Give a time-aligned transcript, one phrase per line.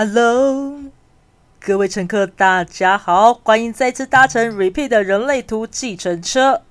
[0.00, 0.78] Hello，
[1.58, 6.62] 各位乘客，大家好，欢迎再次搭乘 Repeat 的人类图计程车。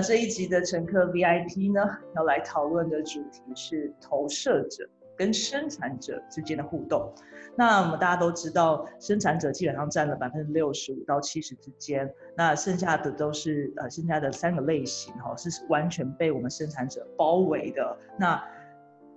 [0.00, 1.80] 这一集的乘客 VIP 呢，
[2.16, 7.12] 要来讨论的主题是投射者跟生产者之间的互动。
[7.56, 17.96] 那我们大家都知道，生产者基本上占了百分之六十五到七十之间，那剩下的都是呃，剩下的三个类型哈，是完全被我们生产者包围的。
[18.18, 18.42] 那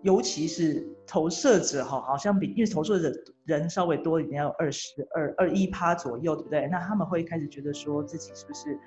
[0.04, 3.12] 尤其是投射者哈，好像比因为投射者
[3.46, 6.68] 人稍微多一点，要有二十二二一趴左右，对不对？
[6.68, 8.78] 那他们会开始觉得说自己是不是？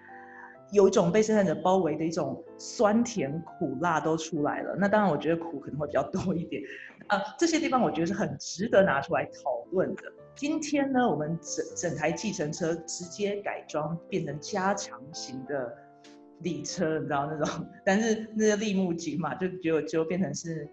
[0.73, 4.77] 有一种被生产者包围的一种酸甜苦辣都出来了。
[4.79, 6.63] 那当然，我觉得苦可能会比较多一点。
[7.09, 10.03] 啊，这些地方我觉得是很值得拿出来讨论的。
[10.37, 15.77] 今天呢，我们整整台计程车直接改装变成加强型的
[16.43, 17.67] 礼车，你知道那种？
[17.85, 20.69] 但是那个立木吉嘛，就就就变成是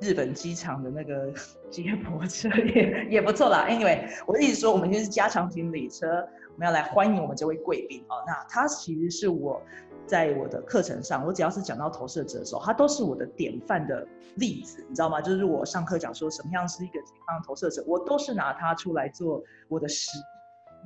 [0.00, 1.32] 日本机场的那个
[1.68, 3.66] 接驳车， 也也不错啦。
[3.68, 6.24] Anyway，我一直说我们就是加强型礼车。
[6.60, 8.22] 我们要来欢迎我们这位贵宾哦！
[8.26, 9.62] 那他其实是我
[10.06, 15.22] 在我的课程上，我只要是讲到投射者的时候，他都是我的典范的例子，你知道吗？
[15.22, 20.18] 就是我上课讲说什么样是一个健康投射者，我都是拿他出来做我的实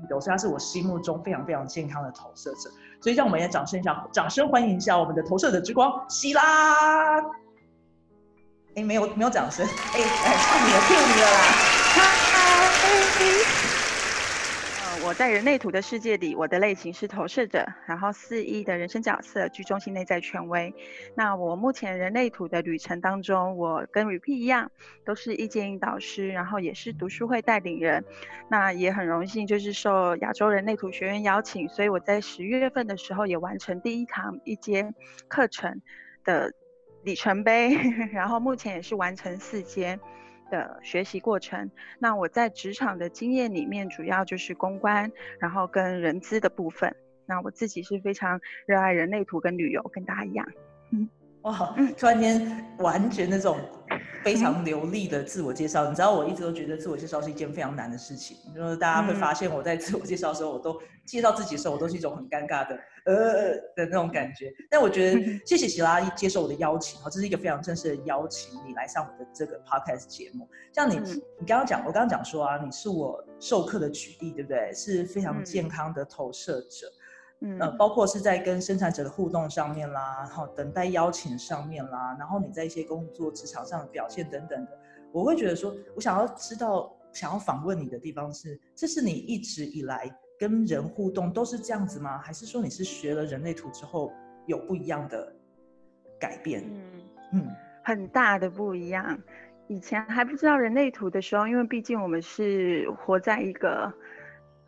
[0.00, 2.70] 例的，所以他是我心目中非常非常健康的投射者。
[3.02, 7.18] 所以让我们也掌声一下，掌声欢迎一下我们的投射者之光希拉。
[8.76, 11.42] 哎，没有没有掌声，哎哎，唱你的 Q 你了啦！
[15.06, 20.74] 我在人类图的世界里，我的类型是投射者，然后四一的人生角色居中心内在权威。
[21.14, 24.72] 那我目前人类图的旅程当中，我跟 Repeat 一样，
[25.04, 28.02] 都是意见引导师，然后也是读书会带领人。
[28.48, 34.94] 那也很荣幸，就是受亚洲人类图学院邀请，所以我在十月份的时候也完成第一堂一阶
[35.28, 35.82] 课程
[36.24, 36.50] 的
[37.02, 37.76] 里程碑，
[38.10, 40.00] 然后目前也是完成四阶。
[40.50, 46.94] 的学习过程，那我在职场的经验里面，主要就是公关，然后跟人资的部分。
[47.26, 50.46] 那我自己是非常热爱人类图跟旅游，跟大家一样。
[51.44, 53.58] 哇，突然间完全那种
[54.22, 64.50] 非常流利的自我介绍，你知道我一直都觉得自我介绍是一件非常难的事情，就是大家会发现我在自我介绍的时候，我都介绍自己的时候，我都是一种很尴尬的呃的那种感觉。
[64.70, 70.48] 但我觉得 谢谢喜拉接受我的邀请，哈，这是一个非常正式的邀请，你来上我的这个 podcast 节目。
[70.72, 70.96] 像你，
[71.38, 74.72] 你刚刚讲，我刚刚讲说啊，你是我授课的举例，对不对？
[74.72, 76.90] 是非常健康的投射者。
[77.60, 84.78] 呃，包括是在跟生产者的互动上面啦，然后等待邀请上面啦，然后你在一些工作职场上的表现等等的，
[85.12, 92.18] 我会觉得说，我想要知道，想要访问你的地方是，这是你一直以来跟人互动都是这样子吗？
[92.18, 94.12] 还是说你是学了人类图之后
[94.46, 95.30] 有不一样的
[96.18, 96.64] 改变？
[96.66, 97.02] 嗯
[97.32, 97.48] 嗯，
[97.82, 99.18] 很大的不一样。
[99.66, 103.92] 以前还不知道人类图的时候，因为毕竟我们是活在一个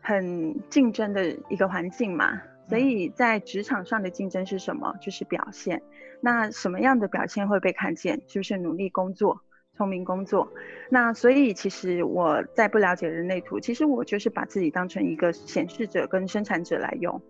[0.01, 2.39] 很竞争的一个环境嘛。
[2.67, 4.93] 所以在职场上的竞争是什么？
[5.01, 5.81] 就是表现。
[6.19, 8.21] 那什么样的表现会被看见？
[8.27, 9.41] 就是努力工作、
[9.73, 10.51] 聪明工作。
[10.89, 17.21] 那所以其实我在不了解人类图，其实我就是把自己当成一个显示者跟生产者来用。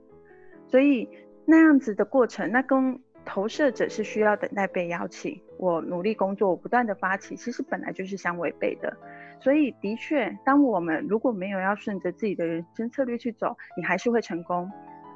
[0.68, 1.08] 所以
[1.46, 5.40] 那样子的过程，那跟投射者是需要等待被邀请。
[5.58, 8.96] 我努力工作，我不断的发起，其实本来就是相违背的。
[9.40, 14.72] 所以的确，当我们如果没有要顺着自己的人生策略去走，你还是会成功。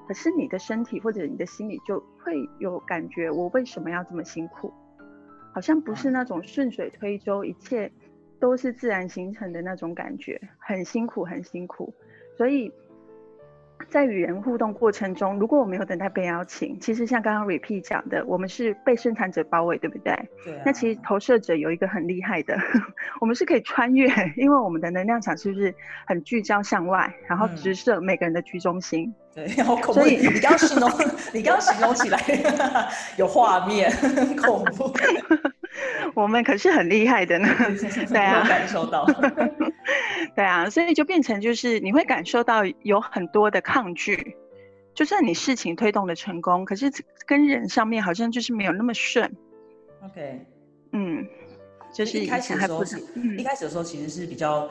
[0.08, 4.74] 可是你的身体或者你的心里就会有感觉，我为什么要这么辛苦？
[5.54, 7.92] 好像不是那种顺水推舟，一切
[8.40, 11.94] 都是自然形成的那种感觉，很辛苦，很辛苦。
[12.38, 12.72] 所以。
[13.90, 20.14] 在与人互动过程中，如果我没有等待被邀请，其实像刚刚 repeat 讲的，我们是被生产者包围，对不对？
[20.46, 20.62] 对。
[20.66, 22.58] 那其实投射者有一个很厉害的，
[23.20, 24.08] 我们是可以穿越，
[24.38, 25.74] 因为我们的能量场是不是
[26.06, 29.14] 很聚焦向外，然后直射每个人的居中心？
[29.34, 29.94] 对， 好恐怖。
[29.94, 30.90] 所以你刚刚形容，
[31.34, 32.20] 你刚刚形容起来
[33.18, 33.92] 有画面，
[34.44, 34.94] 恐怖。
[36.14, 37.48] 我们可是很厉害的呢，
[38.10, 39.08] 对啊，感受到。
[40.36, 44.38] 对啊，所以就变成就是你会感受到有很多的抗拒，
[44.94, 46.92] 就算你事情推动的成功，可是
[47.26, 49.30] 跟人上面好像就是没有那么顺。
[50.06, 50.46] OK，
[50.94, 51.28] 嗯，
[51.94, 52.84] 就是一开始的时候，
[53.38, 54.70] 一开始的时候其实是比较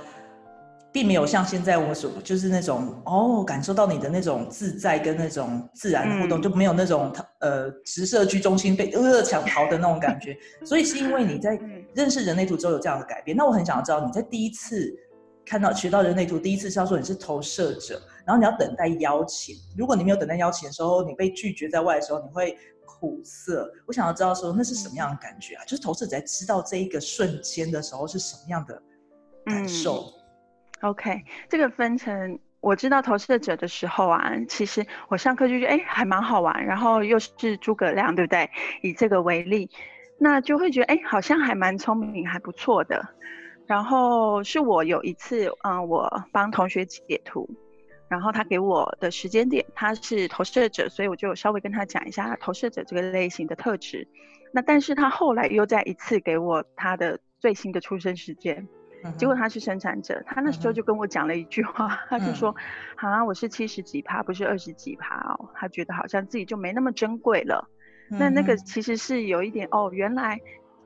[0.93, 10.37] 并没有像现在我们所就是那种哦，感受到你的那种自在跟那种自然的互动，就没有那种呃直射居中心被呃抢逃的那种感觉。
[10.65, 11.57] 所以是因为你在
[11.95, 13.37] 认识人类图之后有这样的改变。
[13.37, 14.93] 那我很想要知道你在第一次
[15.51, 19.57] 看到学到人类图，第一次是要说你是投射者，然后你要等待邀请。
[19.77, 22.57] 如果你没有等待邀请的时候，你被拒绝在外的时候，你会
[22.87, 23.69] 苦涩。
[23.85, 25.65] 我想要知道说那是什么样的感觉啊？
[25.65, 28.81] 就是投射者在知道这一个瞬间的时候是什么样的
[29.45, 30.05] 感受
[30.83, 38.49] ？OK，这个分成我知道投射者的时候啊，其实我上课就觉得哎还蛮好玩，然后又是诸葛亮，对不对？
[38.83, 39.69] 以这个为例，
[40.17, 43.05] 那就会觉得哎好像还蛮聪明，还不错的。
[43.71, 47.49] 然后是我有一次，嗯，我帮同学解图，
[48.09, 54.09] 然后他给我的时间点他是投射者，所以我就稍微跟他讲一下投射者这个类型的特质。
[54.53, 58.67] 那但是他后来又再一次给我他的最新的出生时间。
[59.17, 62.53] 结果他是生产者，他那时候就跟我讲了一句话，他就说
[62.99, 67.71] ：“啊，我是七十几趴，不是二十几趴哦。”他觉得好像自己就没那么珍贵了。
[68.09, 70.41] 那那个其实是有一点哦，原来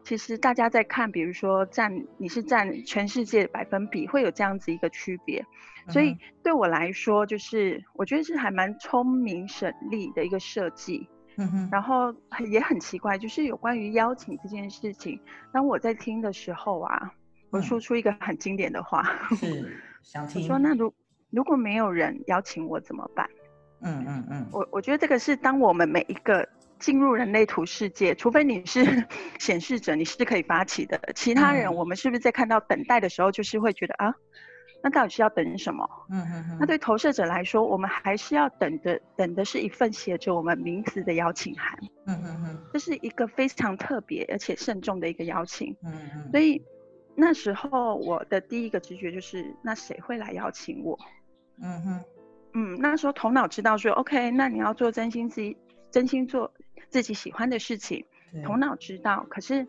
[0.05, 5.45] 其实大家在看，比如说占你是占全世界百分比，会有这样子一个区别。
[5.89, 11.09] 所以对我来说，就是我觉得是还蛮聪明省力的一个设计。
[11.37, 11.69] 嗯哼。
[11.73, 12.15] 然后
[12.49, 15.19] 也很奇怪，就是有关于邀请这件事情，
[15.53, 17.13] 当我在听的时候啊。
[17.51, 19.05] 我说出一个很经典的话，
[19.37, 20.43] 是 想听。
[20.43, 20.93] 我说那如
[21.31, 23.31] 如果没有人邀请我怎么办？
[23.83, 24.47] 嗯嗯嗯。
[24.51, 26.49] 我我觉得这个是当我们每一个
[26.85, 28.85] 进入人类图世界，除非你是
[29.41, 31.01] 显示者，你是可以发起的。
[31.15, 34.15] 其他人，我们是不是在看到等待的时候，就是会觉得啊，
[34.83, 35.89] 那到底是要等什么？
[36.11, 36.59] 嗯嗯嗯。
[36.61, 41.79] 那对投射者来说，我们还是要等的，等的是一份写着我们名字的邀请函。
[42.07, 42.65] 嗯嗯嗯。
[42.71, 45.75] 这是一个非常特别而且慎重的一个邀请。
[45.83, 46.31] 嗯嗯。
[46.31, 46.63] 所以。
[47.17, 50.99] 那时候我的第一个直觉就是，那谁会来邀请我？
[51.63, 52.05] 嗯哼，
[52.55, 55.57] 嗯，那时候头脑知道说，OK，那你要做真心自己，
[55.93, 56.53] 真心做
[56.95, 58.07] 自己喜欢的事情。
[58.45, 59.67] 头脑知道，可是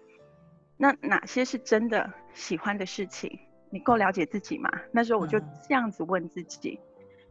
[0.77, 3.39] 那哪些是真的喜欢的事情？
[3.71, 4.69] 你够了解自己吗？
[4.91, 6.79] 那时候我就这样子问自己。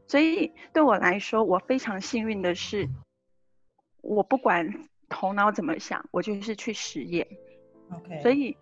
[0.09, 2.89] 所以对我来说，我非常幸运的是，
[4.01, 4.69] 我不管
[5.09, 7.25] 头脑怎么想，我就是去实验。
[7.93, 8.57] OK，所以。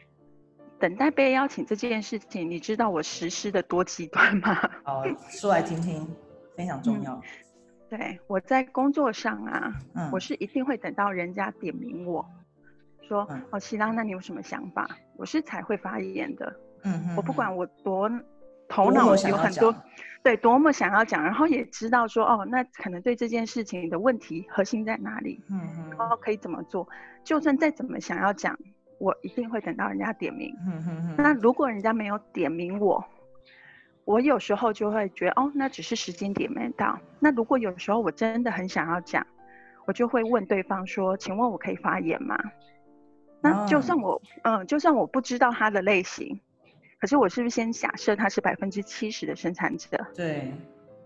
[0.79, 4.69] 等待被邀请这件事情，你知道我实施的多极端吗？
[4.83, 6.05] 好，说来听听，
[6.57, 7.23] 非常重要。
[7.93, 9.71] 对，我在工作上啊，
[10.11, 12.27] 我是一定会等到人家点名我，
[13.07, 14.89] 说哦，希拉，那你有什么想法？
[15.19, 16.57] 我是才会发言的。
[16.85, 18.11] 嗯我不管我多
[18.67, 19.75] 头脑有很多，
[20.23, 25.39] 对，多么想要讲，然后也知道说哦，那可能对这件事情的问题核心在哪里？
[25.51, 26.89] 嗯嗯，然后可以怎么做？
[27.23, 28.59] 就算再怎么想要讲。
[28.99, 30.57] 我一定会等到人家点名。
[30.65, 33.05] 嗯那如果人家没有点名我，
[34.05, 36.99] 我有时候就会觉得哦，那只是时间点没到。
[37.21, 39.27] 那如果有时候我真的很想要讲，
[39.87, 42.39] 我就会问对方说：“请问我可以发言吗？”
[43.41, 46.41] 那就算我嗯，就算我不知道他的类型，
[47.01, 49.89] 可是我是不是先假设他是百分之七十的生产者？
[50.15, 50.53] 对。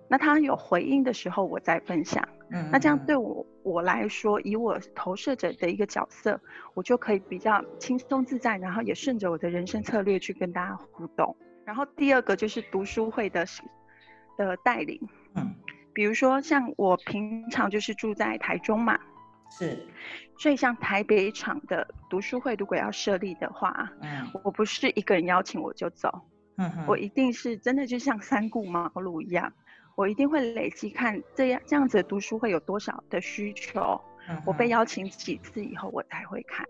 [0.09, 2.23] 那他有回应的时候，我再分享。
[2.51, 6.41] 嗯，那这样对我我来说，以我投射者的一个角色，
[6.75, 11.35] 我就可以比较轻松自在，然后也顺着我的人生策略去跟大家互动。
[11.67, 13.45] 然后第二个就是读书会的
[14.39, 14.99] 的带领。
[15.35, 15.55] 嗯，
[15.93, 18.99] 比如说像我平常就是住在台中嘛，
[19.51, 19.87] 是，
[20.39, 26.23] 所以像台北场的读书会，如果要设立的话，嗯，我不是一个人邀请我就走，
[26.57, 29.53] 嗯，我一定是真的就像三顾茅庐一样。
[29.97, 33.99] 我一定会累积看这样这样子的读书会有多少的需求，
[34.45, 36.63] 我被邀请几次以后我才会开，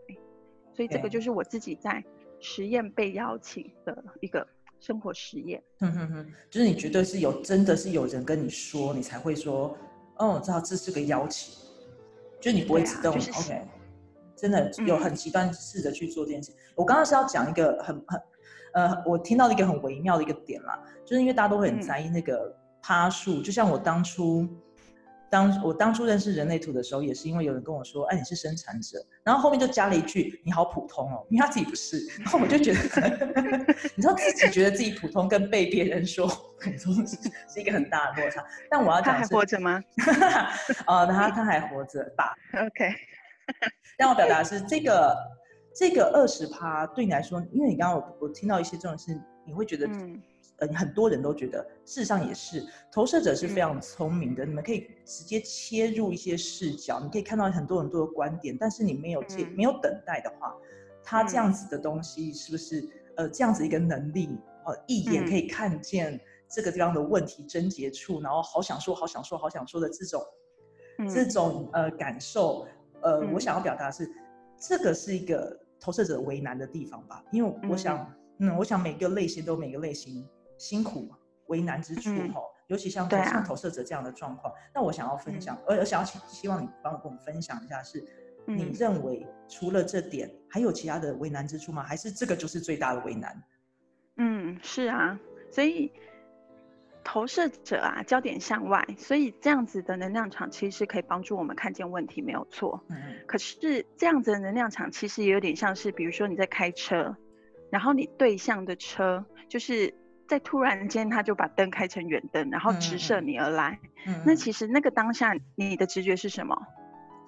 [0.73, 2.05] 所以这个就是我自己在
[2.41, 4.47] 实验被邀请的一个
[4.81, 5.63] 生活实验。
[5.79, 9.77] 哼哼哼，就是你绝对是有真的是有人跟你说，你才会说，
[10.17, 11.55] 哦，我知道这是个邀请，
[12.41, 13.63] 就你不会自动 OK，
[14.37, 16.53] 真的有很极端试着去做这件事。
[16.75, 18.21] 我刚刚是要讲一个很很
[18.75, 22.57] 呃，我听到一个很微妙的一个点啦，就是因为大家都会很在意那个。
[22.83, 24.47] 趴数就像我当初，
[25.37, 32.07] 当我当初认识人类图的时候，也是因为有人跟我说：“哎，你是生产者。”然后后面就加了一句：“你好普通哦。”因为他自己不是。
[32.21, 32.81] 然后我就觉得，
[33.95, 37.17] 你知道自己觉得自己普通，跟被别人说普通是
[37.53, 38.43] 是一个很大的落差。
[38.71, 39.83] 但我要讲， 他还活着吗？
[40.89, 42.95] 哦，他他还活着吧？OK。
[43.99, 45.15] 让我表达是这个
[45.75, 49.15] 这个二十趴对你来说，因为你刚刚我我听到一些这种事，
[49.47, 49.87] 你会觉得。
[50.59, 54.45] 呃，很多人都觉得，事实上也是，投射者是非常聪明的。
[54.45, 58.57] 你们可以直接切入一些视角，你可以看到很多很多的观点。
[58.59, 60.55] 但是你没有接，没有等待的话，
[61.03, 62.89] 他这样子的东西是不是？
[63.17, 64.29] 呃，这样子一个能力，
[64.67, 66.21] 呃，一眼可以看见
[66.51, 70.23] 这个地方的问题症结处，然后好想说、好想说、好想说的这种
[71.09, 72.67] 这嗯种呃感受，
[73.01, 74.07] 呃，我嗯想要表达的是，
[74.61, 80.23] 这个是一个投射者为难的地方吧，因为我想，嗯，我想每个类型都有每个类型
[80.59, 81.11] 辛苦
[81.47, 88.05] 为难之处嗯哈、尤其像对啊像投射者这样的状况，那我想要分享，而、而想要希希望你帮我跟我们分享一下是。
[88.49, 91.83] 你嗯认为除了这点，还有其他的为难之处吗？
[91.83, 93.43] 还是这个就是最大的为难？
[94.19, 95.19] 嗯，是啊，
[95.51, 95.91] 所以
[97.03, 102.81] 投射者啊，焦点向外，所以这样子的能量场其实可以帮助我们看见问题，没有错。
[102.89, 102.97] 嗯
[103.27, 107.17] 可是这样子的能量场其实也有点像是，比如说你在开车，
[107.69, 109.93] 然后你对向的车就是
[110.29, 113.79] 在突然间他就把灯开成远灯，然后直射你而来。
[114.07, 116.57] 嗯那其实那个当下你的直觉是什么？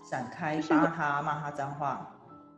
[0.04, 2.08] 闪开，就是他，骂他脏话。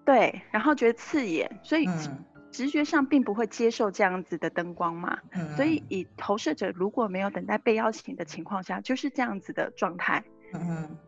[0.04, 5.18] 对，然后觉得刺眼，所以嗯直觉上并不会接受这样子的灯光嘛。
[5.32, 10.22] 嗯，所以以投射者如果没有等待被邀请的情况下，就是这样子的状态。
[10.54, 10.98] 嗯嗯。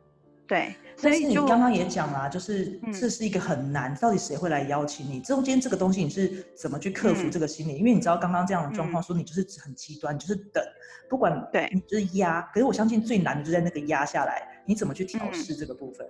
[0.53, 5.19] 对，所但是以你刚刚也讲啦，就是嗯这是一个很难，到底谁会来邀请你？
[5.23, 7.79] 中间这个东西你是怎么去克服嗯这个心理？
[7.79, 10.63] 因为你知道刚刚这样的状况，嗯说你就是很极端，你就是等，
[11.09, 12.43] 不管对你就是压。
[12.53, 16.07] 可是我相信最难的就在那个压下来，你怎么去调嗯试这个部分？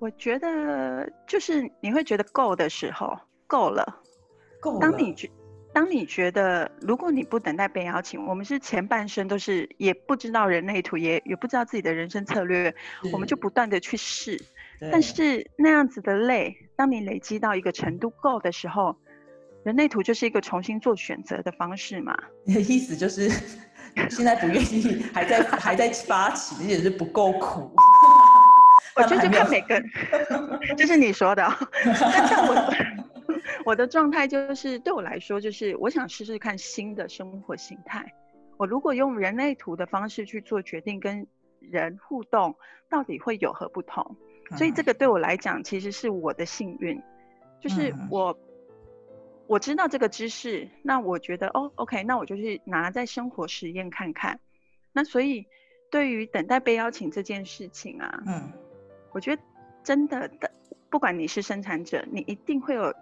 [0.00, 4.00] 我觉得就是你会觉得够的时候，够了。
[4.60, 4.80] 够了。
[4.80, 5.30] 当你觉
[5.74, 12.72] 当你觉得，如果你不等待被邀请，我们是前半生都是也不知道人类图，也也不知道自己的人生策略，
[13.12, 14.40] 我们就不断的去试。
[14.92, 18.96] 但是那样子的累，当你累积到一个程度够的时候，
[19.64, 22.16] 人类图就是一个重新做选择的方式嘛。
[22.44, 23.28] 你 的意思就是
[24.08, 27.74] 现在不愿意，还在还在发起，也是不够苦。
[28.96, 29.90] 我觉得就看每个人，
[30.78, 31.52] 这是你说的哦。
[31.84, 32.74] 但像我，
[33.64, 38.12] 我的状态就是对我来说，就是我想试试看新的生活形态。
[38.56, 41.26] 我如果用人类图的方式去做决定，跟
[41.60, 42.56] 人互动，
[42.88, 44.16] 到底会有何不同？
[44.56, 47.00] 所以这个个对我来讲，其实是我的幸运，
[47.60, 48.38] 就是嗯我
[49.46, 54.38] 我知道这个知识，那我觉得哦，OK，那我就去拿在生活实验看看。
[54.92, 55.46] 那所以
[55.90, 58.52] 对于等待被邀请这件事情啊，嗯
[59.12, 59.42] 我觉得
[59.82, 60.50] 真的的，
[60.90, 62.94] 不管你是生产者，你一定会有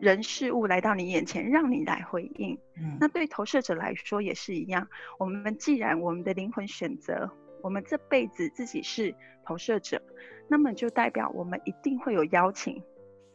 [0.00, 2.58] 人事物来到你眼前，让你来回应。
[2.76, 4.88] 嗯那对投射者来说也是一样。
[5.18, 7.30] 我们既然我们的灵魂选择，
[7.62, 9.14] 我们这辈子自己是
[9.44, 10.00] 投射者，
[10.48, 12.80] 那么就代表我们一定会有邀请，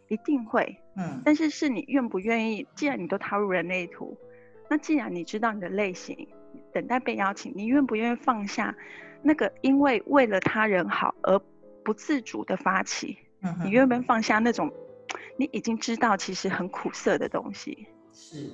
[0.08, 0.77] 一定会。
[0.96, 2.65] 嗯但是是你愿不愿意？
[2.75, 4.17] 既然你都踏入人类图，
[4.70, 6.27] 那既然你知道你的类型，
[6.72, 8.75] 等待被邀请，你愿不愿意放下
[9.22, 11.38] 那个因为为了他人好而
[11.84, 13.17] 不自主的发起？
[13.41, 14.72] 嗯你愿不愿意放下那种
[15.38, 17.88] 你已经知道其实很苦涩的东西？
[18.13, 18.50] 是，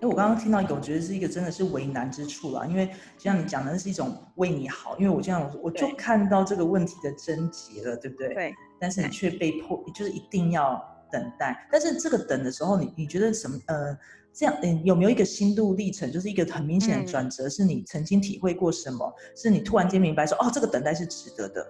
[0.00, 2.66] 哎我刚刚听到一个，我觉得是一个真的是为难之处啦。
[2.66, 8.34] 因为就像你讲的，那是一种为你好，因为我这样我就看到这个问题的症结了，对不对？。
[8.34, 11.66] 对，但是你却被迫，就是一定要等待。
[11.70, 13.58] 但是这个等的时候，你你觉得什么？
[13.66, 13.96] 呃，
[14.32, 17.48] 这样，嗯，有没有一个心路历程，就是一个很明显的嗯转折？
[17.48, 19.14] 是你曾经体会过什么？
[19.36, 21.66] 是你突然间明白说，哦，这个等待是值得的。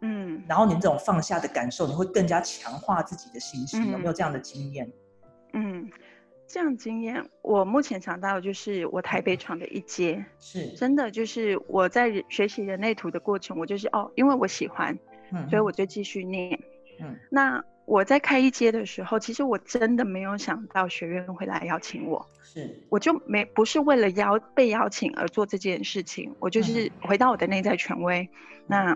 [0.00, 3.90] 嗯，然后你这种放下的感受，你会更加强化自己的信心。
[3.90, 4.90] 有没有嗯这样的经验？
[5.52, 5.90] 嗯，
[6.46, 14.96] 这样经验，我目前想到的就是我台北闯的一阶，是，真的就是我在人学习人类图的过程，我就是哦，因为我喜欢，
[15.32, 16.58] 嗯所以我就继续念。
[17.00, 28.28] 嗯那我在开一阶的时候，其实我真的没有想到学院会来邀请我，是，我就没不是为了邀被邀请而做这件事情，我就是回到我的内在权威。
[28.66, 28.94] 那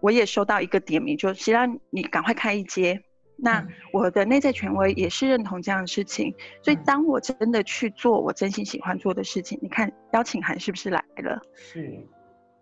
[0.00, 3.02] 我也收到一个点名，就希望你赶快开一阶。
[3.38, 11.38] 那嗯我的内在权威也是认同这样的事情，所以嗯当我真的去做我真心喜欢做的事情，你看邀请函是不是来了？
[11.54, 12.02] 是，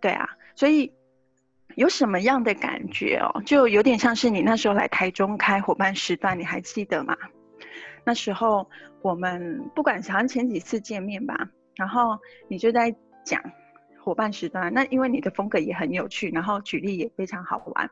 [0.00, 0.92] 对啊，所以
[1.76, 3.40] 有什么样的感觉哦？
[3.46, 7.16] 就有点像是你那时候来台中开伙伴时段，你还记得吗？
[8.04, 8.68] 那时候
[9.00, 11.36] 我们不管好像前几次见面吧，
[11.76, 13.40] 然后你就在讲
[14.04, 17.90] 伙伴时段，那因为你的风格也很有趣，然后举例也非常好玩，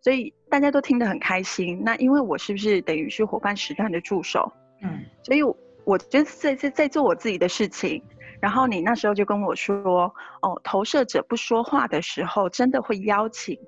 [0.00, 1.82] 所以大家都听得很开心。
[1.84, 4.52] 那因为我是不是等于是伙伴时段的助手？
[4.82, 5.42] 嗯所以
[5.84, 8.02] 我觉得在在在做我自己的事情。
[8.40, 13.58] 然后你那时候就跟我说，哦，投射者不说话的时候，真的会邀请，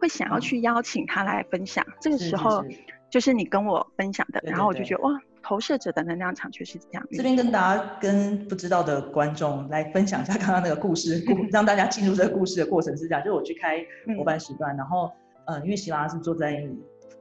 [0.00, 1.84] 会想要嗯去邀请他来分享。
[2.00, 2.78] 这个是是时候是
[3.10, 7.06] 就是你跟我分享的，对对对然后我就觉得哇，投射者的能量场就是这样。
[7.12, 15.12] 这边跟大家跟不知道的观众来分享一下刚刚那个故事， 故让大家进入这个故事的过程是这样，就是我去开嗯伙伴时段，然后
[15.44, 16.66] 呃，因为希拉是坐在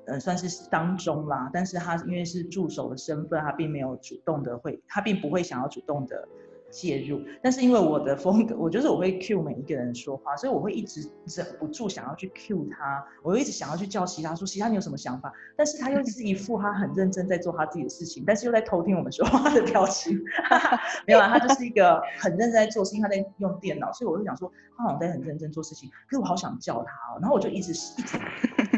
[0.07, 6.25] 呃算是当中啦，但是他因为是助手的身份，他并没有主动的会，他并不会想要主动的
[6.73, 7.21] 介入。
[7.41, 15.31] 但是因为我的风格，我就是我会 cue 每一个人说话，所以我会一直忍不住想要去 cue 他，我会一直想要去叫其他说，其他你有什么想法？
[15.55, 20.19] 但是他又是一副他很认真在做他自己的事情，但是又在偷听我们说话的表情。
[21.05, 28.17] 没有啊，他就是一个很认真在做，事情他在用电脑，所以我就想说，他好像在很认真做事情，可是我好想叫他哦，然后我就一直一直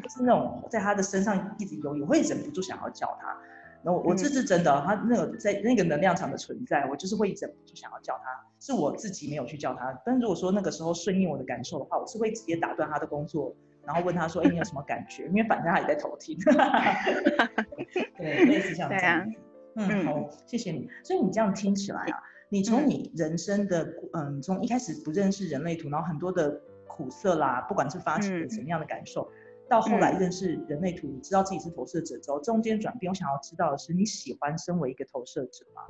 [0.02, 3.38] 就是那种在他的身上一直游我会忍不住想要叫他。
[3.86, 8.24] 那我我这是真的，他那个在那个能量场的存在，我就是会忍不住想要叫他，
[8.60, 9.96] 是我自己没有去叫他。
[10.04, 16.36] 但如果说那个时候顺应我的感受的话，我是会直接打断他的工作，然后问他说：“哎，你有什么感觉？”因为反正他也在偷听。
[18.18, 19.32] 对，类似像这样。
[19.75, 20.89] 嗯，好，谢谢你。
[21.04, 29.30] 所以你这样听起来啊，你从你人生的嗯，从一开始不认识人类图，然后很多的苦涩啦，不管是发起了什么样的感受。
[29.69, 35.81] 到后来认识人类图，知道自己是投射者之后，中间转变，我想要知道的是，你喜欢身为一个投射者吗？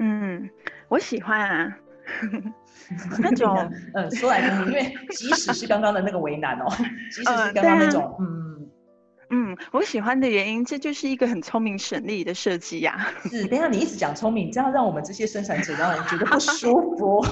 [0.00, 0.48] 嗯，
[0.88, 1.78] 我喜欢啊，
[3.20, 3.56] 那种，
[3.94, 6.66] 嗯，说来听听，因为即使是刚刚的那个为难哦，
[7.10, 8.48] 即使是刚刚那种，嗯。
[9.30, 13.12] 嗯，我喜欢的原因，这就是一个很聪明省力的设计呀。
[13.24, 17.22] 是，等下你一直讲聪明，这样让我们这些生产者让人觉得不舒服。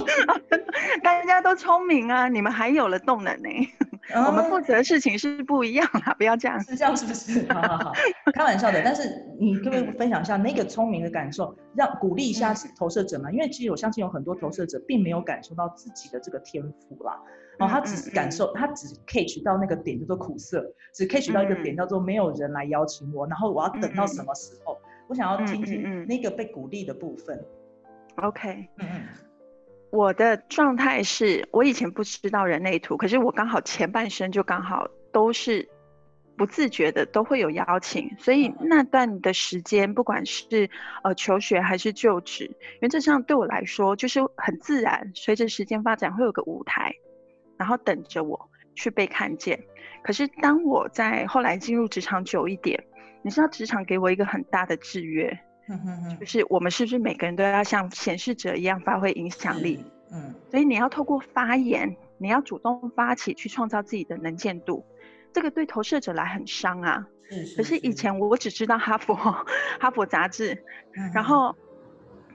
[1.02, 3.48] 大家都聪明啊，你们还有了动能呢。
[4.14, 6.60] 我们负责的事情是不一样啦，不要这样。
[6.60, 7.52] 是这样是不是？
[7.52, 7.92] 好好好，
[8.32, 8.80] 开玩笑的。
[8.84, 13.30] 但是 你可不可以分享一下那个聪明的感受，让鼓励一下投射者嘛？
[13.30, 17.20] 因为其实我相信有很多投射者并没有感受到自己的这个天赋啦。
[17.58, 24.78] 哦，他只是感受，他只 catch 到那个点叫做苦涩，只 catch 到一个点叫做没有人来邀请我，然后我要等到什么时候？
[25.08, 27.42] 我想要听听那个被鼓励的部分。
[28.16, 29.02] OK，嗯嗯，
[29.90, 35.68] 我的状态是我以前不知道人类图，可是我刚好前半生就刚好都是
[36.36, 40.68] 不自觉的都会有邀请，所以那段的时间，不管是
[41.02, 42.50] 呃求学还是就职，
[42.80, 46.92] 原则上对我来说就是很自然，随着时间发展会有个舞台。
[47.58, 49.58] 然后等着我去被看见。
[50.02, 52.78] 可是当我在后来进入职场久一点，
[53.22, 55.38] 你知道职场给我一个很大的制约，
[56.18, 59.84] 就是我们是不是每个人都要像显示者一样发挥影响力？
[60.12, 64.84] 嗯，所以你要透过发言，你要主动发起去创造自己的能见度。
[65.32, 67.06] 这个对投射者来很伤啊。
[67.56, 70.64] 可是以前我只知道哈佛哈佛杂志，
[71.12, 71.54] 然后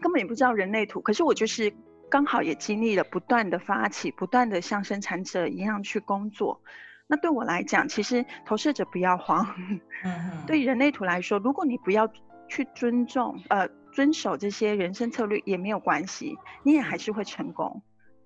[0.02, 1.00] 根本也不知道人类图。
[1.02, 1.74] 可是我就是。
[2.12, 6.62] 刚好也经历了不断的发起，不断的像生产者一样去工作。
[7.08, 9.48] 那对我来讲，其实投射者不要慌。
[10.04, 12.12] 嗯对人类图来说，如果你不要
[12.52, 17.82] 去尊重、呃遵守这些人生策略，也没有关系，你也还是会成功。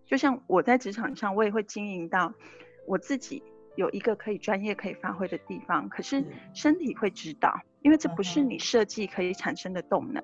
[0.06, 2.34] 就像我在职场上，我也会经营到
[2.88, 3.42] 我自己
[3.76, 5.88] 有一个可以专业可以发挥的地方。
[5.90, 10.24] 可是身体会知道，因为这不是你设计可以产生的动能。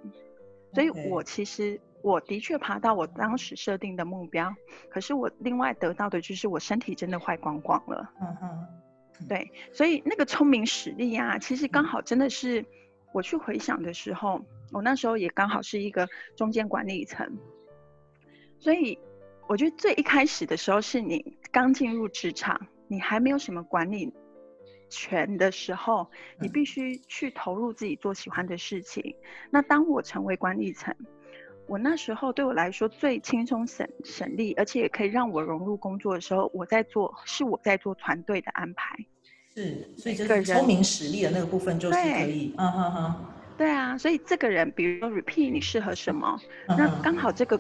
[0.73, 1.79] 所以我其实。
[2.03, 4.51] 我的确爬到我当时设定的目标，
[4.89, 8.11] 可是我另外得到的就是我身体真的坏光光了。
[8.19, 12.65] 嗯哼，对，所以那个聪明实力啊，其实刚好真的是
[13.13, 17.37] 我去回想的时候，我那时候也刚好是一个中间管理层，
[18.59, 18.97] 所以
[19.47, 24.13] 我觉得最一开始的时候是你刚进入职场，你还没有什么管理
[24.89, 29.15] 权的时候，你必须去投入自己做喜欢的事情。
[29.49, 30.95] 那当我成为管理层。
[31.67, 38.97] 我那时候对我来说最轻松省省力，而且也可以让我融入工作的时候，我在做是我在做团队的安排，
[39.55, 43.15] 是，所以就是聪明实力的那个部分就是可以，嗯哼哼，
[43.57, 46.39] 对啊，所以这个人，比如说 repeat，你适合什么？
[46.67, 47.59] 那刚好这个。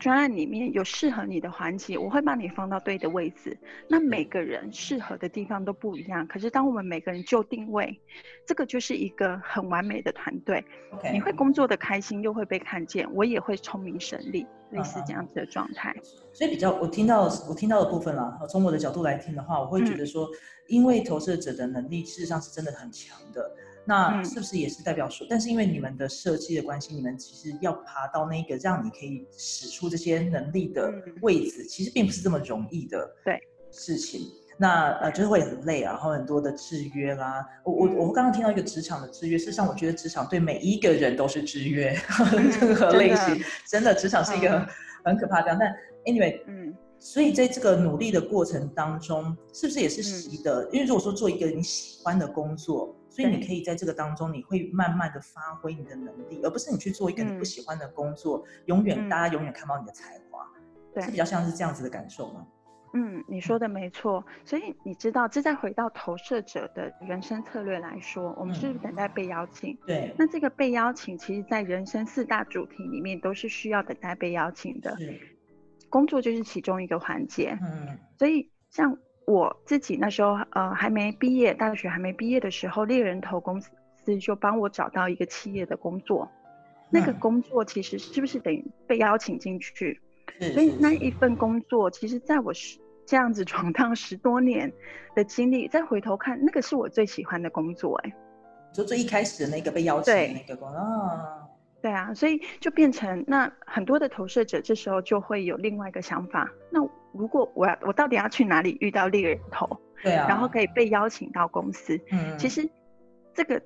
[0.00, 3.56] 专案里面有适合你的环节，我会把你放到对的位置。
[3.86, 8.00] 那每个人适合的地方都不一样，可是当我们每个人就定位，
[8.46, 10.64] 这个就是一个很完美的团队。
[11.12, 15.94] 你会工作的开心，又会被看见，我也会聪明省力，类似这样子的状态。
[16.32, 20.26] 所以比较我听到我听到的部分啦，从我的角度来听的话，我会觉得说，
[20.66, 23.50] 因为投射者的能力事实上是真的很强的。
[23.90, 33.36] 那是不是也是代表说，但是因为你们的设计的关系，你们其实要爬到那个让你可以使出这些能力的位置，其实并不是这么容易的对
[33.72, 34.20] 事情。
[34.56, 37.44] 那呃，就是会很累啊，然后很多的制约啦。
[37.64, 41.92] 我我我刚刚听到一个职场的制约，事实上我觉得职场对每一个人都是制约，
[42.60, 44.64] 任何类型，真的职场是一个
[45.04, 45.56] 很可怕的。
[45.58, 45.68] 但
[46.04, 50.62] anyway，嗯，所以在这个努力的过程当中，是不是也是习得？
[50.70, 52.94] 因为如果说做一个你喜欢的工作。
[53.10, 60.48] 所以你可以在这个当中，你会慢慢的发挥你的能力，而不是你去做一个你不喜欢的工作，永远大家永远看不到你的才华，
[61.02, 62.46] 是比较像是这样子的感受吗？
[62.92, 64.24] 嗯，你说的没错。
[64.44, 69.78] 所以你知道，这再回到投射者的人生策略来说，我们是等待被邀请。
[69.86, 70.12] 对。
[70.18, 74.96] 那这个被邀请，其实在人生四大主题里面都是需要等待被邀请的。
[75.88, 77.56] 工作就是其中一个环节。
[77.62, 77.96] 嗯。
[78.18, 78.98] 所以像
[79.30, 83.70] 我自己那时候，呃，还没毕业，大学还没毕业的时候，猎人头公司
[84.20, 86.28] 就帮我找到一个企业的工作。
[86.90, 90.00] 那个工作其实是不是等于被邀请进去？
[90.52, 94.72] 所以那一份工作，其实在我十这样子闯荡十多年
[95.14, 97.96] 的经历，再回头看，那个是我最喜欢的工作。
[98.02, 98.12] 哎，
[98.72, 100.78] 就最一开始的那个被邀请的那个工作。
[101.80, 106.50] 对啊，所以就变成那很多的投射者，这时候就会有另外一个想法。
[106.70, 106.82] 那
[107.12, 109.68] 如果我要，我到底要去哪里遇到猎人头？
[110.02, 112.00] 对啊，然后可以被邀请到公司。
[112.10, 112.68] 嗯，其实
[113.34, 113.60] 这个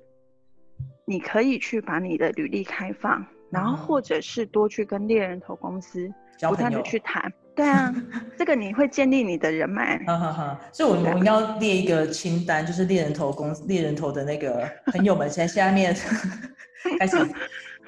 [1.05, 6.11] 你可以去把你的履历开放，然后或者是多去跟猎人头公司。
[6.41, 7.95] 不断的去谈，对啊，
[8.37, 9.97] 这个你会建立你的人脉。
[10.05, 15.95] 哈哈哈，所以我们要列一个清单，就是猎人头公猎人头的那个朋友们，现在下面
[16.99, 17.17] 开始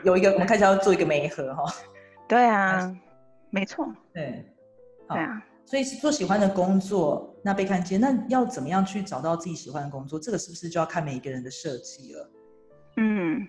[0.05, 1.65] 有一个，我们开始要做一个媒合哈。
[2.25, 2.95] 对啊，
[3.49, 3.85] 没错。
[4.13, 4.45] 对，
[5.09, 10.17] 对啊，所以是做喜欢的工作，那被看见，那要怎么样去找到自己喜欢的工作？
[10.17, 12.31] 这个是不是就要看每一个人的设计了？
[12.95, 13.45] 嗯，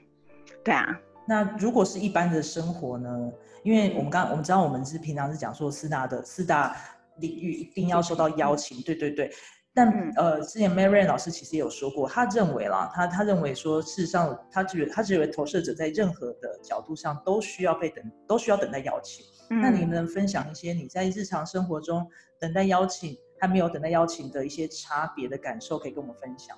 [0.64, 0.84] 对啊。
[1.28, 3.30] 那如果是一般的生活呢？
[3.62, 6.76] 因为我们刚我们知道我们是平常是讲说四大的四大
[7.18, 9.30] 领域一定要受到邀请，对对对。
[9.72, 19.24] 但呃，之前 Marian 老师其实也有说过，他认为啦，他他认为说，事实上他觉得他认为投射者在任何的角度上都需要被等，都需要等待邀请。
[19.48, 26.56] 那你能分享一些你在日常生活中等待邀请还没有等待邀请的一些差别的感受，可以跟我们分享？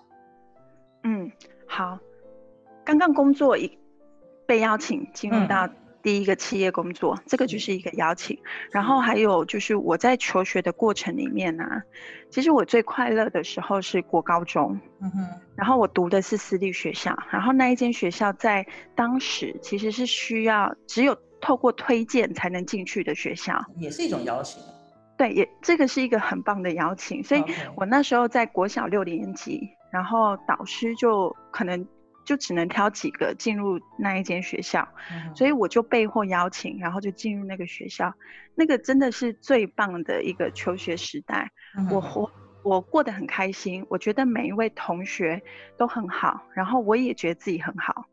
[1.04, 1.30] 嗯，
[1.66, 1.98] 好。
[2.84, 3.78] 刚刚工作一。
[4.46, 5.70] 被邀请进入到
[6.02, 8.36] 第一个企业工作，这个就是一个邀请。
[8.72, 11.64] 然后还有就是我在求学的过程里面呢，
[12.30, 14.76] 其实我最快乐的时候是国高中。
[14.98, 15.28] 嗯哼。
[15.54, 24.62] 然后我读的是私立学校，然后那一间学校在当时其实是需要只有透过推荐才能进去的学校，也是一种邀请。
[25.16, 27.22] 对，也这个是一个很棒的邀请。
[27.22, 31.86] 所以我那时候在国小六年级，然后导师就可能。
[32.22, 34.86] 就只能挑几个进入那一间学校，
[35.34, 38.12] 所以我就被迫邀请，然后就进入那个学校。
[38.54, 41.50] 那个真的是最棒的一个求学时代，
[41.90, 42.30] 我活
[42.62, 43.84] 我过得很开心。
[43.88, 45.42] 我觉得每一位同学
[45.76, 48.04] 都很好，然后我也觉得自己很好。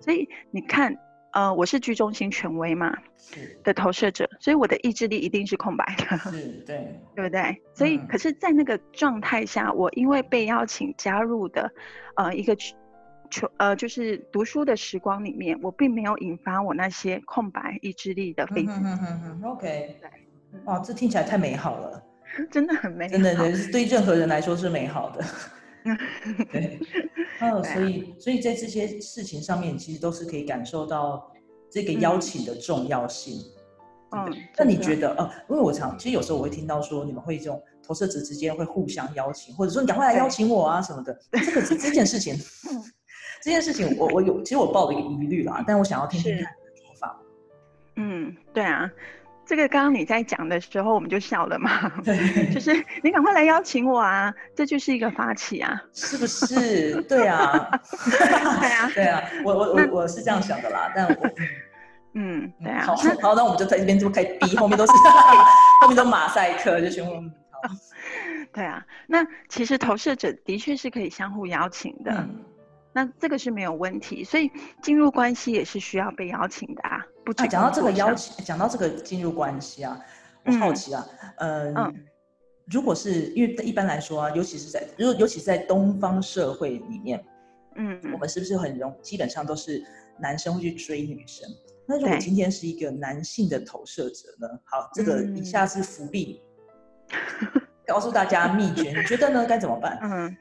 [0.00, 0.96] 所以你看，
[1.32, 2.96] 呃，我是居中心权威嘛
[3.62, 6.16] 的投射者，所以我的意志力一定是空白的。
[6.30, 7.62] 是， 对，对不对？
[7.74, 11.70] 所以，可是，在那个状态下，我因为被邀请加入的，
[12.16, 12.56] 呃，一个。
[13.32, 22.02] 求呃，就是读书的时光里面，我并没有引发我那些空白意志力的飞嗯嗯 OK，对，哇，这听起来太美好了，
[22.50, 25.24] 真的很美，真的对，对任何人来说是美好的。
[26.50, 26.80] 对，
[27.48, 31.32] 哦，所以所以在这些事情上面，其实都是可以感受到
[31.70, 33.40] 这个邀请的重要性。
[34.12, 42.36] 嗯，那你觉得呃，因为我常其实有时候我会听到说，你们会这种投射者之间会互相邀请，或者说你赶快来邀请我啊什么的， 这个这件事情。
[43.42, 47.18] 这件事情， 我我有，其实我抱了一个疑虑啦，但我想要听听看你的说法。
[47.96, 48.90] 嗯，对啊，
[49.50, 51.90] 这个刚刚你在讲的时候，我们就笑了嘛。
[52.06, 57.02] 对，就是你赶快来邀请我啊，这就是一个发起啊，是不是？
[57.02, 57.68] 对啊，
[58.16, 61.30] 对啊，对啊，我我我我是这样想的啦，但我
[62.14, 64.92] 嗯，对啊，好，好，那我们就在这边就开始逼，后面都是
[65.82, 67.12] 后面都马赛克，就全部
[67.50, 67.74] 好。
[68.52, 72.24] 对啊，那其实投射者的确是可以相互邀请的。
[72.92, 77.04] 那这个是没有问题，所以进入关系也是需要被邀请的啊。
[77.32, 79.98] 不讲到这个邀请，讲到这个进入关系啊，
[80.44, 81.94] 我好奇啊，嗯，
[82.66, 87.24] 如果是因为一般来说啊，尤其是在如果尤其是在东方社会里面，
[87.76, 89.84] 嗯，我们是不是很容基本上都是
[90.18, 91.48] 男生会去追女生？
[91.86, 94.48] 那如果今天是一个男性的投射者呢？
[94.64, 96.42] 好，这个以下是伏笔，
[97.86, 99.46] 告诉大家秘诀，你觉得呢？
[99.46, 99.98] 该怎么办？
[100.02, 100.36] 嗯。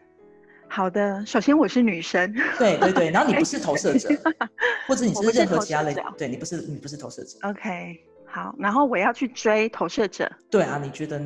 [0.70, 4.08] 好的，首先我是女生，对对对，然后你不是投射者，
[4.88, 7.38] 或者你是任何其他类，对你不是你不是投射者。
[7.42, 11.20] OK，好，然后我要去追投射者，对啊，你觉得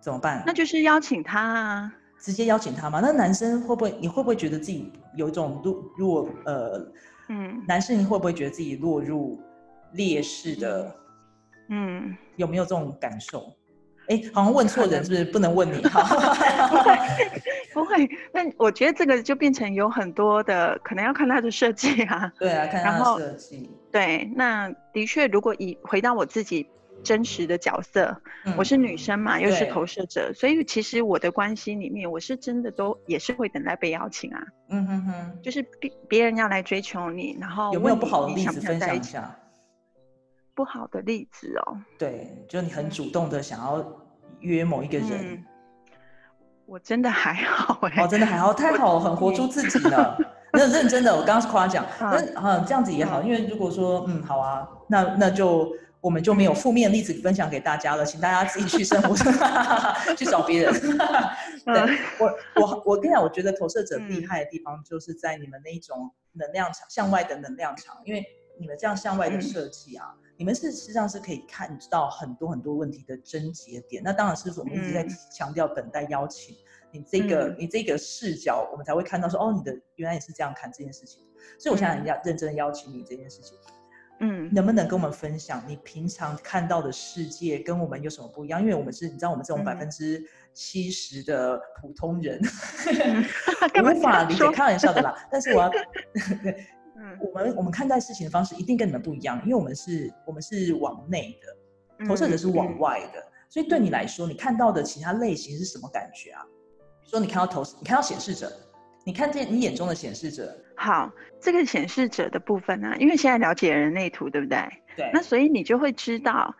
[0.00, 0.42] 怎么办？
[0.46, 3.00] 那就是邀请他啊，直接邀请他嘛？
[3.00, 6.86] 那男生会不会，你会不会觉得自己有一种落落呃，
[7.28, 9.40] 嗯，男生会不会觉得自己落入
[9.92, 10.94] 劣势的？
[11.68, 13.52] 嗯，有没有这种感受？
[14.08, 15.24] 哎，好像问错人是不是？
[15.24, 16.02] 不能问你哈。
[17.72, 22.32] 不会，那我觉得这个就变成有很多的，可能要看他的设计啊。
[22.38, 23.70] 对啊，看他的设计。
[23.90, 26.68] 对，那的确，如果以回到我自己
[27.02, 39.12] 真实的角色，嗯我是女生嘛，又是投射者，所以其实我的关系里面，我是真的都也是会等待被邀请啊，嗯哼哼，就是别别人要来追求你，然后有没有不好的例子分不想在一起？
[39.12, 39.36] 享一下？
[40.54, 43.84] 不好的例子哦，对，就你很主动的想要
[44.40, 45.44] 约某一个人，嗯，
[46.66, 50.16] 我真的还好哎、哦，真的还好， 太好了，很活出自己了。
[50.52, 59.16] 那认真的，我刚刚是夸奖，那啊这样子也好，因为如果说嗯好啊，那那就我们就没有负面例子分享给大家了，请大家自己去生活
[60.14, 60.72] 去找别人。
[62.20, 68.24] 我我我跟你讲，我觉得投射者厉嗯害的地方就是在你们那一种能量场向外的能量场，因为
[68.60, 74.02] 你们这样向外的嗯设计啊，你们是实际上是可以看到很多很多问题的症结点。
[74.02, 76.56] 那当然是我们一直在嗯强调等待邀请。
[76.90, 81.20] 你这个、嗯你这个视角，我们才会看到说，哦，你的原来也是这样看这件事情。
[81.58, 83.58] 所以我现在很要认真的邀请你这件事情，
[84.20, 88.60] 嗯能不能跟我们分享你平常看到的世界跟我们有什么不一样？
[88.60, 92.40] 因为我们是，你知道我们这种嗯百分之七十的普通人，
[93.82, 95.14] 无法理解，开玩笑的啦。
[95.32, 95.70] 但是我要
[96.96, 97.18] 嗯。
[97.20, 102.78] 我们我们看待事情的方式一定跟你们不一样，因为我们是我们是往内的，投射者是往嗯。
[102.78, 106.42] 外的，所以对你来说，你看到的其他类型是什么感觉啊？
[107.00, 108.50] 比如说你看到投，你看到显示者，
[109.04, 114.58] 你看见你眼中的显示者，好，这个显示者的部分呢、因为现在了解人类图，对不对？
[114.96, 116.54] 对，那所以你就会知道，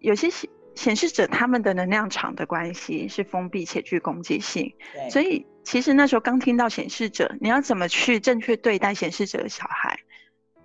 [0.00, 9.98] 有些显显示者他们的能量场的关系是封闭且具攻击性，对，所以其实那时候刚听到显示者，你要怎么去正确对待显示者的小孩，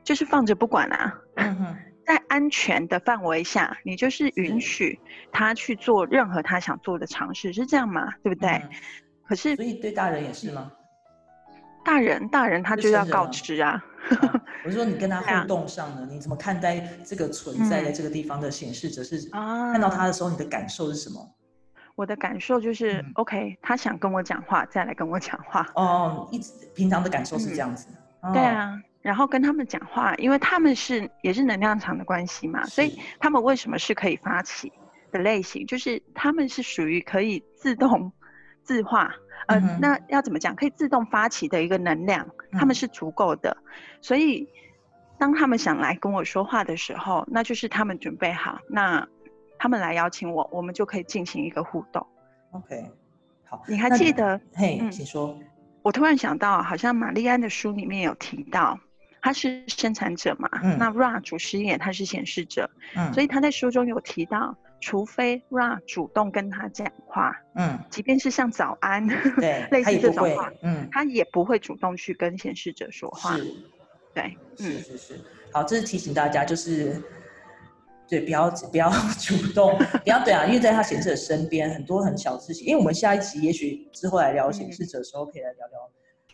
[0.03, 1.19] 就是放着不管啊。
[1.37, 4.99] 嗯， 在安全的范围下，你就是允许
[5.31, 8.13] 他去做任何他想做的尝试，是这样吗？
[8.23, 8.49] 对不对？
[8.51, 8.69] 嗯
[9.27, 10.71] 可是所以对大人也是吗？
[11.83, 13.83] 大人，大人他就就要告知啊。
[14.21, 19.03] 啊我是说你跟他互动上呢，你怎么看待这个存在在这个地方的显示者？
[19.03, 21.35] 是啊看到他的时候，你的感受是什么？
[22.01, 25.63] 我的感受就是、嗯 o k 他想跟我讲话，再来跟我讲话。
[25.75, 27.87] 哦，一直平常的感受是这样子。
[28.21, 34.73] 哦对，啊，然后跟他们讲话，因为他们是也是能量场的关系嘛，所以他们为什么是可以发起
[35.11, 38.11] 的类型，就是他们是属于可以自动
[38.63, 39.13] 自化，
[39.45, 40.55] 呃，嗯那要怎么讲？
[40.55, 43.55] 可以自动发起的一个能量，他们嗯是足够的，
[44.01, 44.49] 所以
[45.19, 49.07] 当他们想来跟我说话的时候，那就是他们准备好，那
[49.61, 52.03] 他们来邀请我，我们就可以进行一个互动。
[52.49, 52.83] OK，
[53.45, 54.41] 好，你还那记得？
[54.55, 55.37] 嘿，嗯请说。
[55.83, 58.79] 我突然想到，好像玛丽安的书里面有提到，
[59.21, 73.37] 他是生产者嘛，嗯那 Ra 主师爷他是显示者，嗯，所以他在书中有提到，除非 Ra 主动跟他讲话，嗯，即便是像早安，对， 类似这种话，嗯，他也不会主动去跟显示者说话。
[73.37, 73.43] 是
[74.15, 75.19] 对，是嗯，是是，
[75.53, 76.99] 好，这是提醒大家，就是
[78.11, 85.89] 对，不要 不要主动，不要对啊，因为在他显示者身边很多很小的事情，因为我们下一集也许之后来聊显示者的时候，可以来聊聊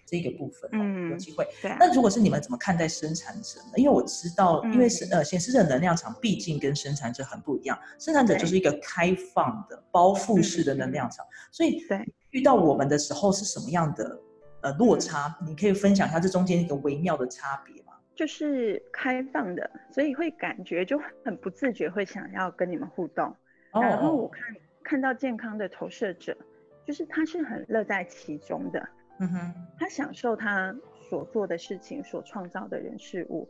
[0.07, 1.47] 这个部分，嗯，有嗯机会。
[1.61, 3.73] 对啊，那如果是你们怎么看待生产者呢？
[3.75, 14.19] 因为我知道，因为是嗯呃显示者能量场毕竟跟生产者很不一样，生产者就是一个开放的包覆式的能嗯量场，所以对遇到我们的时候是什么样的
[14.61, 15.37] 呃落嗯差？
[15.45, 17.93] 你可以分享一下这中间一个微妙的差别吗？
[18.17, 23.27] 就是开放的，所以会感觉就很不自觉会想要跟你们互动。
[23.73, 26.35] 哦然后我哦，看看到健康的投射者，
[26.83, 28.89] 就是他是很乐在其中的。
[29.19, 30.75] 嗯哼，他享受他
[31.09, 33.47] 所做的事情，所创造的人事物。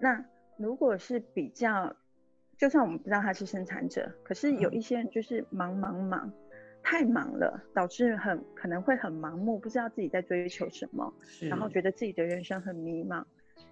[0.00, 0.24] 那
[0.56, 1.94] 如果是比较，
[2.56, 6.32] 就算我们不知道他是生产者，可是有嗯一些人就是忙忙忙，
[6.82, 13.22] 太忙了，导致很可能会很盲目，不知道自己在追求什么，然后觉得自己的人生很迷茫。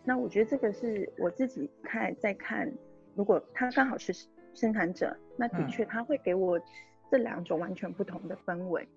[0.07, 2.73] 那我觉得这个是我自己看在看，
[3.17, 4.15] 如果他刚好是
[4.55, 6.59] 生产者，那的嗯确他会给我
[7.11, 8.89] 这两种完全不同的氛围。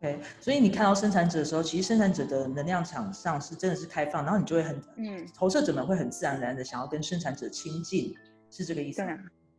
[0.00, 8.12] OK，所以你看到生产者的时候，其实生产者的能量场上是真的是开放，然后你就会很，嗯，投射者们会很自然而然的想要跟生产者亲近，
[8.50, 9.14] 是这个意思吗？
[9.14, 9.16] 对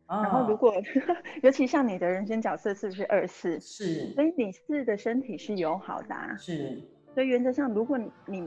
[0.08, 0.74] 然后如果，
[1.42, 3.58] 尤其像你的人生角色是不是二四？
[3.60, 6.78] 是所以你四的身体是友好的、啊，是
[7.14, 8.46] 所以原则上，如果你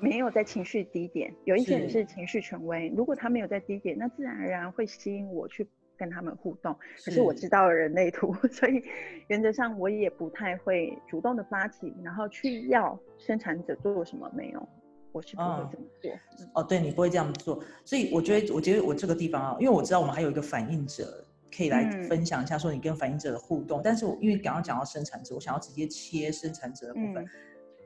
[0.00, 6.76] 没有在情绪低点，有一些人是是情绪权威，如果他没有在低点，那自然而然会吸引我去跟他们互动。
[7.04, 8.82] 可是我知道了人类图， 所以
[9.26, 14.68] 原则上我也不太会主动的发起，然后去要生产者做什么没有，
[15.12, 16.10] 我是不会哦这么做。
[16.12, 21.24] 嗯哦，对你不会这样做，所以我觉得，我觉得我这个地方啊，因为我知道我们还有一个反应者。
[21.50, 23.80] 可以来嗯分享一下，说你跟反应者的互动。
[23.82, 27.24] 但是我因为刚刚讲到生产者，我想要直接切生产者的部分。
[27.24, 27.28] 嗯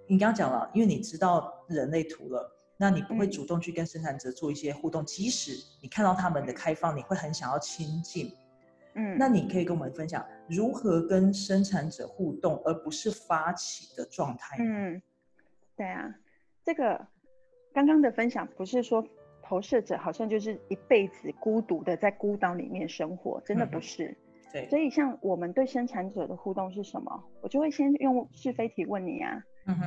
[0.07, 8.31] 你刚刚讲了，因为你知道人类图了，那你不会嗯主动去跟生产者做一些互动，即使你看到他们的开放，你会很想要亲近，
[8.95, 14.57] 嗯，那你可以跟我们分享如何跟生产者互动，而不是发起的状态。
[14.59, 15.01] 嗯，
[15.77, 16.15] 对啊，
[16.65, 17.07] 这个
[17.73, 19.03] 刚刚的分享不是说
[19.43, 24.15] 投射者好像就是一辈子孤独的在孤岛里面生活，真的不是。
[24.53, 27.25] 对，所以像我们对生产者的互动是什么？
[27.41, 29.43] 我就会先用是非题问你啊。
[29.67, 29.87] 嗯哼，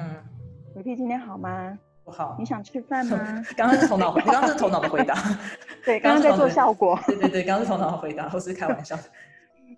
[0.76, 1.78] 维 P 今天好吗？
[2.04, 2.36] 不好。
[2.40, 3.18] 你想吃饭吗？
[3.58, 5.16] 刚刚是头脑，你 刚刚是头脑的回答。
[5.84, 6.98] 对，刚刚在做效果。
[7.06, 9.04] 对对对，刚刚是头脑的回答，我是开玩笑的。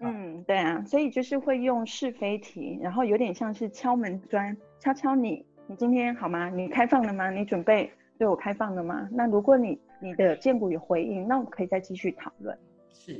[0.02, 6.50] 嗯，对啊，所以就是会用是非题，然后有点像是敲门砖，敲敲你，你今天好吗？
[6.50, 7.32] 你开放了吗？
[7.32, 9.08] 你准备对我开放了吗？
[9.12, 12.56] 那如果你你的荐股有回应，那我可以再继续讨论。
[12.94, 13.20] 是。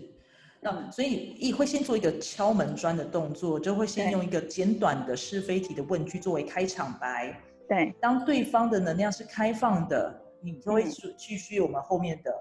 [0.60, 7.40] 那所以你会先做一个敲门砖的动作，就会先用一个简短的是非题的问句作为开场白。
[7.68, 10.84] 对，当对方的能量是开放的，你就会
[11.18, 12.34] 继续我们后面的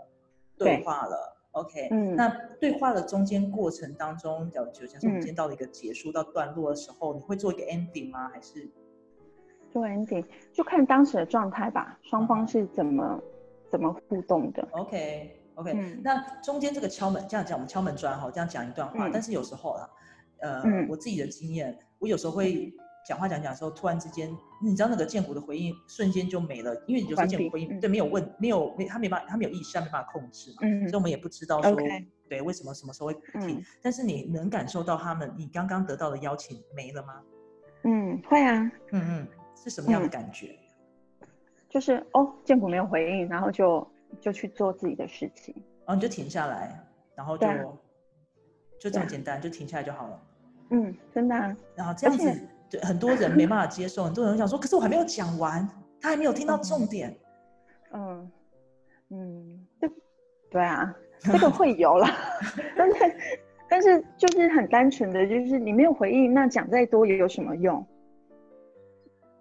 [0.57, 1.37] 对话了。
[1.53, 2.29] OK，嗯，那
[2.61, 8.29] 对话的中间过程当中，就就假设我们今天到了一个结束到段落的时候，你会做一个 ending 吗？
[8.33, 8.69] 还是
[9.73, 13.21] 做 ending 就看当时的状态吧，双方是怎么
[13.71, 14.67] 怎么互动的。
[14.73, 15.36] OK。
[15.57, 19.09] OK，那中间这个敲门这样讲，我们敲门砖哈，这样讲一段话。
[19.11, 19.89] 但是有时候啊，
[20.41, 22.71] 呃，我自己的经验，我有时候会
[23.07, 24.31] 讲话讲讲的时候，突然之间，
[24.63, 31.75] 你知道那个建股的回应瞬间就没了，因为有时候建股回应对没有问，没有没他没办法，他没有意识，他没办法控制嘛，所以我们也不知道说
[32.29, 33.65] 对为什么什么时候会停。
[33.81, 37.23] 但是你能感受到他们，你刚刚得到的邀请没了吗？
[37.85, 38.71] 嗯，会啊。
[38.93, 40.55] 嗯嗯，是什么样的感觉？
[41.71, 43.89] 就是哦，建股没有回应，然后就。
[44.21, 46.79] 就去做自己的事情，然后你就停下来，
[47.15, 47.47] 然后就
[48.79, 50.23] 就这么简单，就停下来就好了。
[50.71, 51.35] 嗯，真的。
[51.75, 52.41] 然后这样子，
[52.71, 55.69] 对很多人没办法接受，很多人想说，可是我还没有讲完，
[56.01, 57.17] 他还没有听到重点。
[57.93, 58.31] 嗯
[59.11, 59.91] 嗯，对
[60.51, 62.07] 对啊，这个会有了，
[62.77, 63.17] 但是
[63.69, 67.87] 但是就是很单纯的就是你没有回应，那讲再多也有什么用？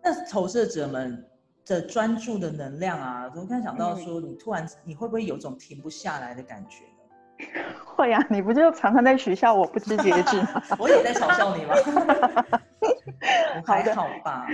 [0.03, 1.25] 那投射者们。
[1.65, 7.63] 的专注的能量啊，我刚想到说，你突然你会不会有种停不下来的感觉呢？
[7.83, 10.61] 会啊，你不就常常在学校我不知节制吗？
[10.79, 11.73] 我也在嘲笑你吗？
[13.65, 14.47] 还好吧。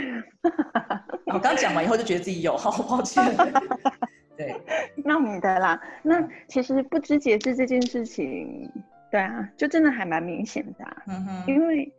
[1.25, 3.23] 我刚讲完以后就觉得自己有，好抱歉。
[4.37, 4.55] 对，
[5.03, 5.79] 那你的啦。
[6.01, 8.71] 那其实不知节制这件事情，
[9.11, 10.85] 对啊，就真的还蛮明显的。
[11.07, 11.43] 嗯哼。
[11.47, 11.91] 因为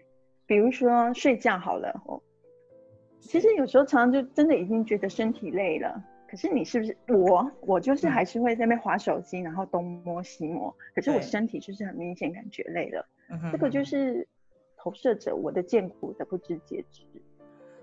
[0.46, 1.92] 比如说睡觉好了。
[3.22, 7.50] 其实有时候常常就真的已经觉得身体累了，可是你是不是我？
[7.60, 13.06] 我就是还是会在那边划手机，然后东摸西摸，可是我身体就是很明显感觉累了。
[13.50, 14.26] 这个就是
[14.76, 17.02] 投射者我的见骨的不知节制，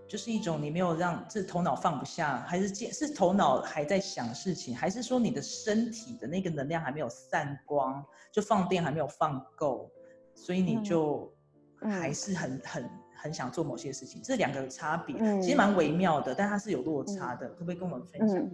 [0.08, 9.90] 就是一种你没有让这头脑放不下，还是见是头脑还在想事情，还是说你的身体的那个能量还没有散光，就放电还没有放够，
[10.36, 11.34] 所以你就
[11.82, 12.90] 还是很很。
[13.22, 18.50] 很想做某些事情，这两个差别其实蛮微妙的，但它是有落差的，可不可以跟我们分享？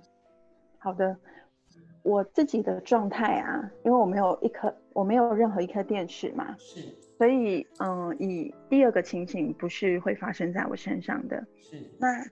[0.80, 1.15] 好的，
[2.01, 6.82] 我自己的状态啊，因为我没有一颗，我没有任何一颗电池嘛，是，
[7.17, 11.80] 所以嗯，以第二个情形不是会发生在我身上的，是。
[11.99, 12.25] 那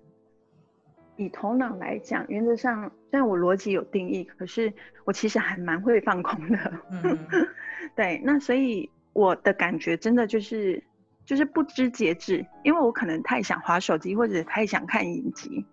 [1.16, 4.74] 以头脑来讲，原则上虽然我逻辑有定义，可是
[5.06, 6.58] 我其实还蛮会放空的，
[6.90, 7.20] 嗯，
[7.96, 10.84] 对，那所以我的感觉真的就是。
[11.26, 15.66] 就是不知节制，因为我可能太想划手机或者太想看影集，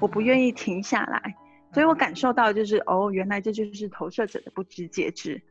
[0.00, 1.34] 我不愿意停下来，
[1.72, 5.42] 所以我感受到就是哦，原来这就是投射者的不知节制。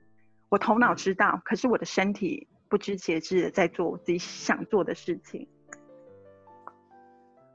[0.49, 5.47] 我头脑知道，可是我的身体不知节制的在做我自己想做的事情。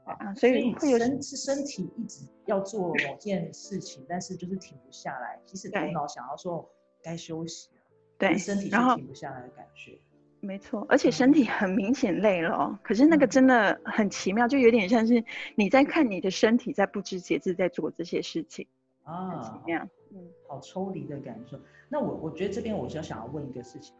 [0.05, 5.39] 啊，所以会有身是身体一直要做某件事情，但是就是停不下来。
[5.45, 6.69] 即使头脑想要说
[7.01, 7.69] 该休息，
[8.17, 9.97] 对，身体是停不下来的感觉。
[10.45, 15.23] 没错，而且身体很明显累了，可是那个真的很奇妙，就有点像是
[15.55, 18.67] 你在看你的身体在不知节制在做这些事情
[19.03, 21.57] 啊，很奇妙，嗯，好抽离的感受。
[21.87, 23.95] 那我我觉得这边我就想要问一个事情，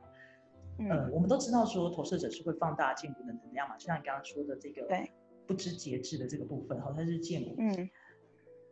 [0.79, 5.09] 嗯，我们都知道说投射者是会放大建股的能量嘛，就像你刚刚说的这个对
[5.47, 7.89] 不知节制的这个部分，好像是建股，嗯，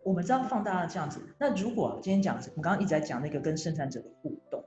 [0.04, 1.22] 我们知道放大这样子。
[1.40, 4.62] 那如果今天讲，我们刚刚一直在讲那个跟生产者的互动。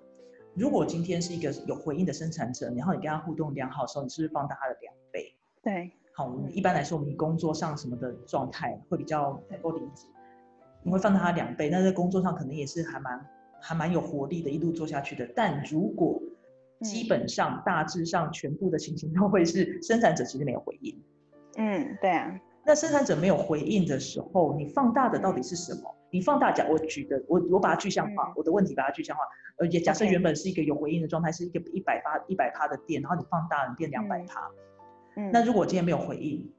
[0.56, 5.34] 如果今天是一个有回应的生产者，然后你跟他互动良好的时候，你是不是放大他的两倍？
[5.62, 10.06] 对，好，我们一般来说，我们工作上什么的状态会比较能够理解，
[10.84, 13.26] 你会放大他两倍，那在工作上可能也是还蛮
[13.60, 15.28] 还蛮有活力的，一路做下去的。
[15.34, 16.22] 但如果
[16.82, 21.02] 基本上大致上全部的情形都会是生产者其实没有回应，
[21.56, 25.92] 嗯，对啊，那生产者没有回应的时候，你放大的到底是什么？
[26.10, 29.24] 你放大讲，我举的，我我把它具象化，我的问题把它具象化。
[29.56, 34.50] 呃，也假设原本是一个有回应的状态，是一个一百八一百趴的电，然后你放大了你变两百嗯趴。
[35.16, 36.52] 嗯，那如果我今天没有回应，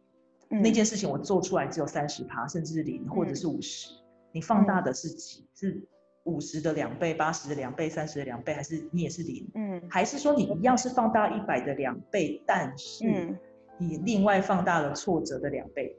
[0.49, 3.89] 嗯那件事情我做出来只有三十趴，甚至是零或者是五十，
[4.31, 5.45] 你放大的是几？
[5.55, 5.87] 是
[6.23, 9.47] 五十的两倍、八十的两倍、三十的两倍，还是你也是零？
[9.55, 13.37] 嗯还是说你一样是放大一百的两倍，但是嗯
[13.77, 15.95] 你另外放大了挫折的两倍？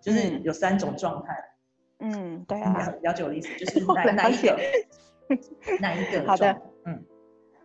[0.00, 1.34] 就是嗯有三种状态，
[1.98, 3.48] 嗯，对你啊，了了解我的意思？
[3.58, 4.58] 就是 哪哪一解个？
[5.80, 6.26] 哪一个？
[6.26, 7.04] 好的，嗯，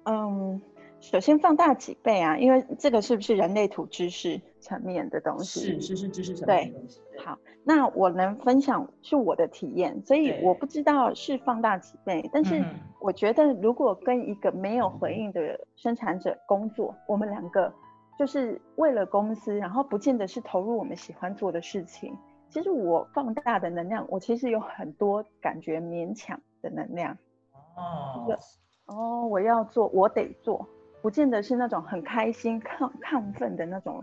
[0.06, 0.62] 嗯，
[1.00, 2.38] 首先放大几倍啊？
[2.38, 5.80] 因为这个是不是人类图知识层面的东西？
[5.80, 7.02] 是是是知识层对面的东西。
[7.12, 12.64] 对好，那我能分享是我的体验，所以我不知道是放大几倍，但是
[13.00, 17.72] 我觉得如果跟一个没有回应的生产者工作，我们两个
[18.18, 22.16] 就是为了公司，然后不见得是投入我们喜欢做的事情。
[22.50, 27.18] 其实我放大的能量，我其实有很多感觉勉强的能量。
[27.76, 28.38] 哦，
[28.88, 30.68] 哦，我要做，我得做，
[31.02, 34.02] 不见得是那种很开心、亢亢奋的那种。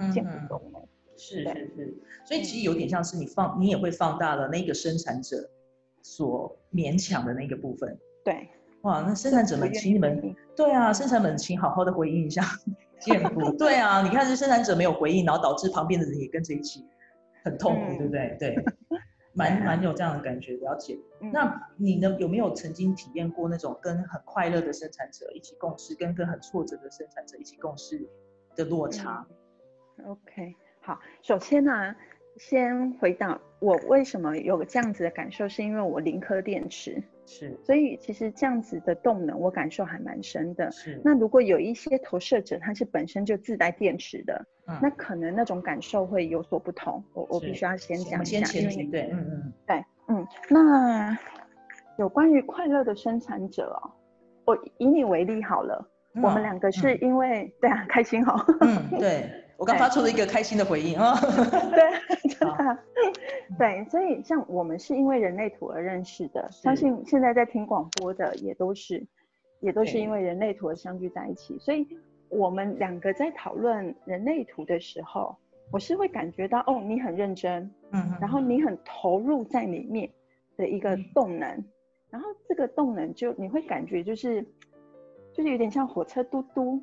[1.20, 1.44] 是是
[1.74, 1.94] 是，
[2.24, 5.36] 所以其实有点像是你放，你也会放大了那个生产者
[6.00, 7.98] 所勉强的那个部分。
[8.24, 8.48] 对，
[8.82, 12.42] 哇，那生产者们，请你们对啊，生产们请好好的回应一下
[13.00, 13.50] 健夫。
[13.56, 16.84] 对啊，你看这生产者没有回应，然后导致旁边的人也跟着一起
[17.42, 18.36] 很痛苦，嗯对不对？
[18.38, 18.64] 对，
[19.38, 20.98] 蛮蛮有这样的感觉，了解。
[21.20, 22.16] 嗯那你呢？
[22.18, 28.04] 有没有曾经体验过那种跟很快乐的生产者一起共事，跟跟很挫折的生产者一起共事
[28.56, 29.24] 的落差
[30.04, 31.94] ？OK，好，首先呢，
[32.36, 40.70] 先回答我为什么有这样子的感受，是因为我零颗电池，是所以其实这样子的动能我感受还蛮深的。
[40.70, 47.04] 是，那如果有一些投射者，他是本身就自带电池的，嗯那可能那种感受会有所不同。
[47.12, 51.18] 我我必须要先讲一下，先前提，对，嗯嗯，对，嗯，那
[51.98, 53.92] 有关于快乐的生产者哦，
[54.46, 61.18] 我以你为例好了，嗯我们两个是因为、对啊，开心哈、嗯，嗯对 我刚发出了一个开心的回应啊，
[61.74, 62.54] 对，真的。
[62.54, 62.78] 啊，
[63.58, 69.04] 对，所以像我们是因为人类图而认识的，相信现在在听广播的也都是，
[69.58, 71.84] 也都是因为人类图而相聚在一起，所以
[72.28, 75.34] 我们两个在讨论人类图的时候，
[75.72, 80.08] 我是会感觉到哦，你很认真，嗯嗯，然后你很投入在里面
[80.56, 81.04] 的一个嗯。
[81.12, 81.64] 动能，
[82.10, 84.40] 然后这个动能就你会感觉就是
[85.32, 86.80] 就是有点像火车嘟嘟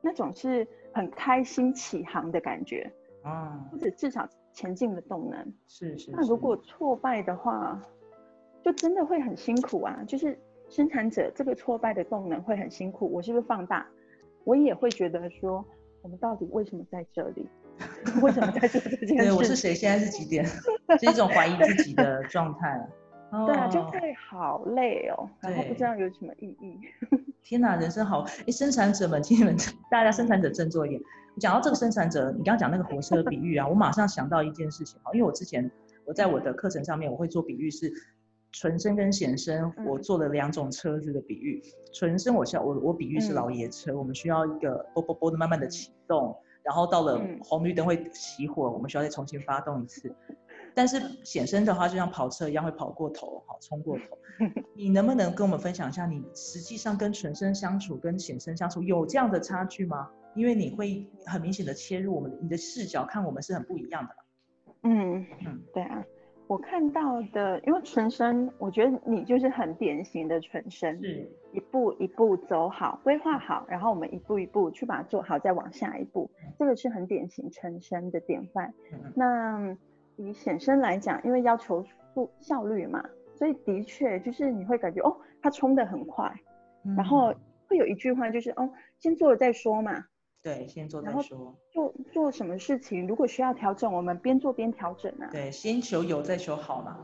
[0.00, 2.90] 那种是很开心起航的感觉，
[3.22, 5.52] 啊，或者至少前进的动能。
[5.66, 7.82] 是是，那如果挫败的话，
[8.62, 10.38] 就真的会很辛苦啊，就是
[10.68, 13.10] 生产者这个挫败的动能会很辛苦。
[13.12, 13.86] 我是不是放大？
[14.44, 15.64] 我也会觉得说，
[16.02, 17.48] 我们到底为什么在这里？
[18.22, 19.16] 为什么在做这件事？
[19.16, 19.74] 对我是谁？
[19.74, 20.46] 现在是几点？
[20.46, 22.88] 是一种怀疑自己的状态。
[23.46, 26.78] 对啊，就哦会好累哦，然后不知道有什么意义。
[27.42, 28.24] 天哪，人生好！
[28.46, 29.56] 哎，生产者们，请你们
[29.90, 31.00] 大家生产者振作一点。
[31.38, 35.70] 讲到这个生产者，你刚刚讲那个火车 比喻啊，我马上想到一件事情哈，因为我之前
[36.06, 37.92] 我在我的课程上面我会做比喻是
[38.52, 41.60] 纯生跟显生，我嗯做了两种车子的比喻。
[41.92, 50.14] 纯生我需要我我比喻是嗯老爷车，我们需要一个啵啵啵的慢慢的嗯启动，然后到了嗯红绿灯会熄火，我们需要再重新发动一次。
[50.74, 54.02] 但是显身的话，就像跑车一样会跑过头，好冲过头。
[54.74, 60.10] 你能不能跟我们分享一下，你实际上跟纯生相处、跟显身相处有这样的差距吗？
[60.34, 64.16] 因为你会很明显的切入我们的你的视角，看我们是很不一样的。
[64.82, 66.04] 嗯嗯，对啊，
[66.48, 78.74] 我看到的，因为纯生，我觉得你就是很典型的纯生，是，一步一步走好，规划好，然后我们一步一步去把它做好，再往下一步，这个是很典型纯生的典范。
[79.14, 79.76] 那
[80.16, 81.84] 以显生来讲，因为要求
[82.14, 83.04] 速效率嘛，
[83.36, 86.32] 所以的确就是你会感觉哦，它冲的很快，
[86.84, 87.34] 嗯然后
[87.68, 90.04] 会有一句话就是哦，先做了再说嘛。
[90.42, 91.56] 对，先做再说。
[91.70, 95.28] 做做什么事情，如果需要调整，我们边做边调整啊。
[95.32, 96.98] 对，先求有再求好嘛。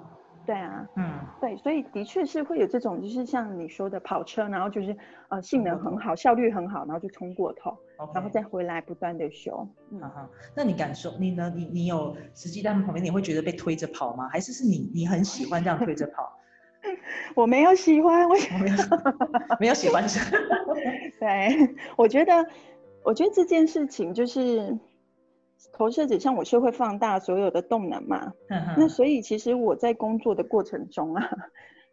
[0.45, 4.97] 对啊，嗯，对，所以的确是会有这种，就是像你说的跑车，然后就是
[5.29, 7.77] 呃性能很好，效率很好，然后就冲过头，
[8.15, 9.69] 然后再回来不断的修。
[9.91, 11.53] 嗯哈哈，那你感受你呢？
[11.55, 14.29] 你你有实际在他们旁边，你会觉得被推着跑吗？
[14.29, 16.37] 还是是你你很喜欢这样推着跑？
[17.37, 18.77] 我没有喜欢，我我没有
[19.61, 20.19] 没有喜欢是？
[21.21, 22.47] 对，我觉得，
[23.05, 24.79] 我觉得这件事情就是
[25.75, 28.33] 投射者，像我是会放大所有的动能嘛，
[28.79, 31.31] 那所以其实我在工作的过程中啊，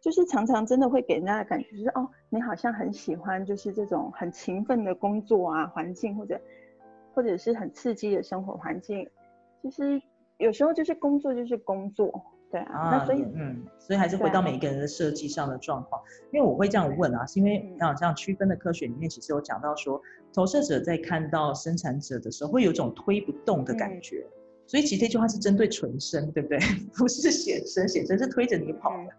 [0.08, 6.40] 就是常常真的会给人家的感觉就是哦，你好像很喜欢就是这种很勤奋的工作啊环境，或者
[7.12, 9.06] 或者是很刺激的生活环境。
[9.60, 10.00] 其实
[10.38, 12.10] 有时候就是工作就是工作，
[12.50, 16.00] 对啊，那所以嗯，所以还是回到每一个人的设计上的状况。
[16.32, 20.00] 因为我会这样问啊，是因为好像区分的科学里面其实有讲到说，
[20.32, 24.26] 投射者在看到生产者的时候会有一种推不动的感觉，
[24.66, 26.58] 所以其实这句话是针对纯生，对不对？
[26.96, 29.12] 不是显生，显生是推着你跑的。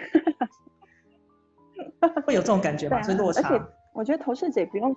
[2.24, 3.02] 会有这种感觉吧？
[3.02, 3.48] 所以落差。
[3.48, 4.94] 而且我觉得投射者也不用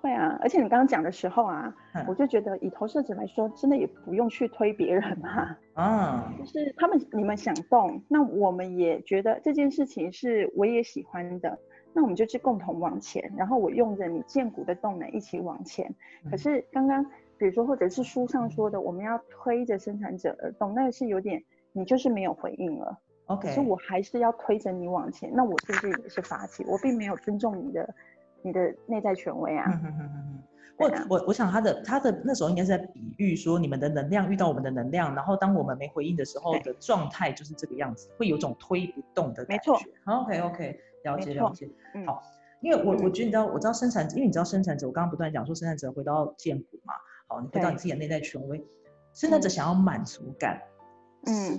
[0.00, 1.74] 会啊，而且你刚刚讲的时候啊，
[2.06, 5.56] 我就觉得以投射者来说，真的也不用去推别人嘛。
[5.74, 11.58] 啊，就是他们你们想动，那我们也觉得这件事情是我也喜欢的，
[11.94, 15.92] 那我们就去共同往前，然后我用着你建股的动能一起往前。
[16.30, 17.04] 可是刚刚
[17.38, 21.42] 比如说或者是书上说的，我们要推着生产者而动，那个是有点
[21.72, 22.98] 你就是没有回应了。
[23.26, 26.64] OK，可是我还是要推着你往前，那我是不是也是发起？
[26.66, 27.94] 我并没有尊重你的
[28.42, 29.80] 你的内在权威啊。
[30.76, 39.72] 我我我想他的他的那时候应该是在比喻说，你们的能量遇到我们的能量，然后当我们没回应的时候的状态就是这个样子，会有种推不动的感觉。
[39.72, 39.86] 没错。
[40.04, 41.70] OK OK，了解了解。
[42.04, 42.22] 好，
[42.60, 46.94] 因为我我觉得你知道，我知道生产，因为你知道生产者，我刚刚不断讲说生产者回到建骨嘛，
[47.28, 48.62] 好，你回到你自己的内在权威，
[49.12, 50.60] 生产者想要满足感。
[50.60, 50.73] 嗯，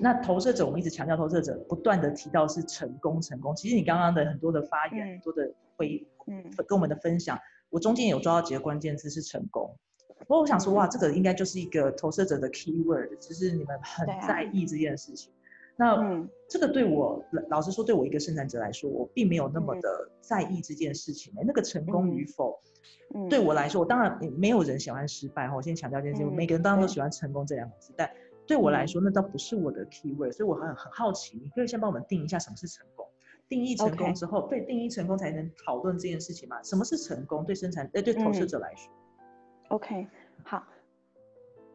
[0.01, 3.55] 那投射者，我们一直强调投射者不断的提到是成功，成功。
[3.55, 7.39] 其实你刚刚的很多的发言，很多的会，嗯，跟我们的分享，
[7.69, 9.75] 我中间有抓到几个关键字是成功。
[10.19, 15.31] 不过我想说，哇，这个应该就是一个投射者的 key word，就是你们很在意这件事情。
[15.77, 21.33] 那这个对我，老实说，对我一个生产者来说，我并没有那么的在意这件事情。
[21.45, 22.59] 那个成功与否，
[23.29, 25.55] 对我来说，我当然没有人喜欢失败哈。
[25.55, 28.09] 我先强调一件事情，每个人当然都喜欢成功这两个字，但。
[28.47, 33.05] 对我来说，那倒不是我的 key word，所以我很很好奇，你可以先帮我们定一下什么是成功。
[33.47, 36.63] 定义成功之后，对定义成功才能讨论这件事情嘛？
[36.63, 37.45] 什么是成功？
[37.45, 38.91] 对生产，呃，对投射者来说。
[39.69, 40.07] OK，
[40.43, 40.63] 好。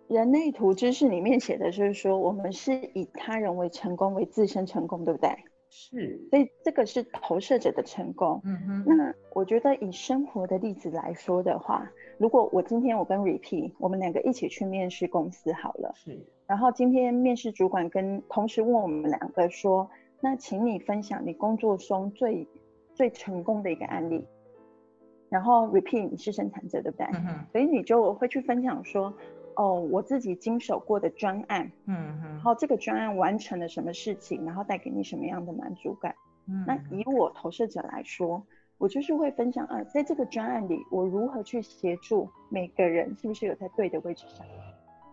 [0.09, 5.31] 人类图知识里面写的就是说，我们是以他人为成功，为自身成功，对不对？
[5.69, 6.21] 是。
[6.31, 8.41] 所以这个是投射者的成功。
[8.45, 8.85] 嗯哼。
[8.85, 15.93] 那我觉得以生活的例子来说的话，如果我今天我跟 Repeat，我们两个一起去面试公司好了。
[15.95, 16.19] 是。
[16.51, 19.89] 然后今天面试主管跟同时问我们两个说，
[20.21, 22.45] 那请你分享你工作中最
[22.93, 24.27] 最成功的一个案例。
[25.29, 27.07] 然后 repeat 你是生产者对不对？
[27.15, 27.47] 嗯。
[27.53, 29.15] 所以你就会去分享说，
[29.55, 32.29] 哦，我自己经手过的专案，嗯哼。
[32.31, 36.13] 然后这个专案完成了什么事情，然后带给你什么样的满足感？
[36.49, 36.65] 嗯。
[36.67, 38.45] 那以我投射者来说，
[38.77, 44.45] 我就是会分享啊，在这个专案里，我如何去协助每个人，是不是有在对的位置上？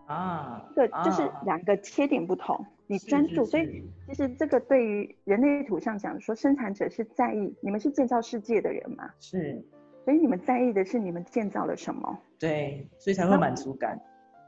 [0.08, 9.10] 啊，这个就是两个切点不同，你专注，所以其实这个对于人类图上讲说，生产者是在意你们是建造世界的人嘛？
[9.20, 9.62] 是，
[10.06, 12.18] 所以你们在意的是你们建造了什么？
[12.38, 14.00] 对，所以才会满足感。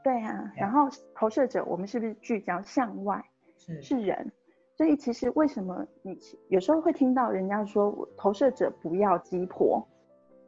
[0.03, 3.23] 对啊，然后投射者，我们是不是聚焦向外？
[3.55, 4.31] 是，是人，
[4.75, 9.87] 所以其实为什么你有时候会听到人家说投射者不要鸡婆？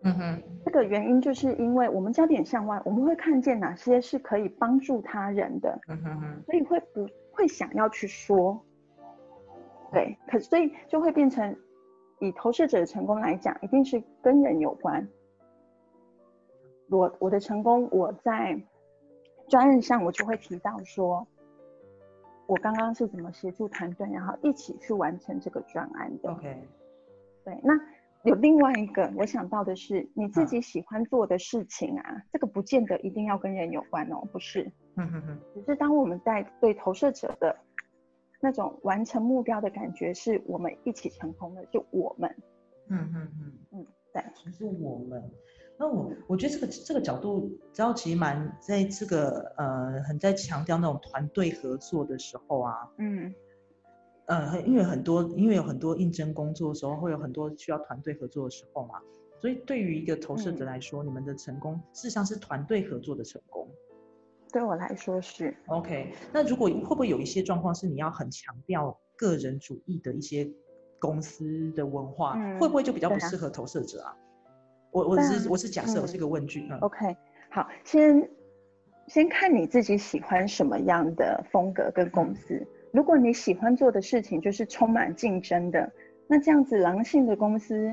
[0.05, 8.61] 嗯哼，这个原因就是因为我们焦点向外，我们会看见哪些是可以帮助他人的，嗯哼哼，所以会不会想要去说？
[9.93, 11.55] 对，可所以就会变成
[12.19, 15.07] 以投射者的成功来讲，一定是跟人有关。
[16.89, 18.61] 我我的成功，我在
[19.47, 21.25] 专案上我就会提到说，
[22.45, 26.29] 我刚刚是怎么协助团队，然后一起去完成这个专案的。
[26.29, 26.61] OK，
[27.45, 27.73] 对，那。
[28.23, 34.71] 有另外一个我想到的是，你自己喜欢做的事情啊，这个不见得一定要跟人有关哦，不是？
[34.95, 35.39] 嗯哼哼。
[35.53, 37.53] 只是当我们在对投射者的
[38.39, 42.33] 那种完成目标的感觉，是我们一起成功的，就我们。
[42.87, 45.21] 嗯嗯嗯嗯，对，是我们。
[45.77, 53.33] 那我我觉得这个这个角度，只要其实蛮在这个呃很在强调那种团队合作的时候啊，嗯。
[54.25, 58.95] 呃，因为很多，因为有很多应征工作的时候，会有很多需要团队合作的时候嘛，
[59.39, 63.67] 所以对于一个投射者来说，你们的成功事实上是团队合作的成功。
[64.51, 65.53] 对我来说是。
[65.65, 70.47] OK，那如果会不会有一些状况是你要很强调个人主义的一些
[70.99, 74.15] 公司的文化，会不会就比较不适合投射者啊？
[74.91, 76.69] 我我是我是假设，我是一个问句。
[76.81, 77.17] OK，
[77.49, 78.29] 好，先
[79.07, 82.65] 先看你自己喜欢什么样的风格跟公司。
[82.93, 85.91] 如果你喜欢做的事情就是充满竞争的，
[86.27, 87.91] 那这样子狼性的公司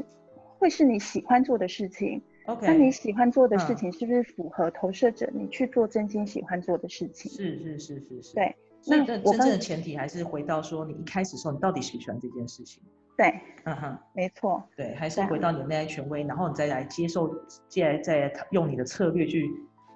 [0.58, 2.20] 会是你喜欢做的事情。
[2.44, 7.32] OK，那你喜欢做的事情是不是符合投射者你去做真心喜欢做的事情？
[7.32, 8.34] 是是是是是。
[8.34, 8.54] 对，
[8.86, 12.82] 那真正的前提还是回到说你一开始说你到底喜不喜欢这件事情？
[13.16, 14.62] 对，嗯哼，没错。
[14.76, 17.34] 对，还是回到你的内在权威，然后你再来接受，
[17.68, 19.50] 再来再用你的策略去。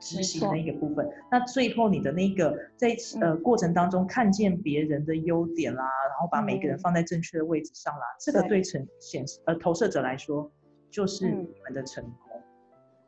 [0.05, 1.09] 执行的一个部分。
[1.31, 10.51] 那最后你的那个在呃过程当中看见别人的优点啦，然后把每个人放在正确的位置上啦，这个对呈显示呃投射者来说
[10.91, 12.43] 就是你们的成功。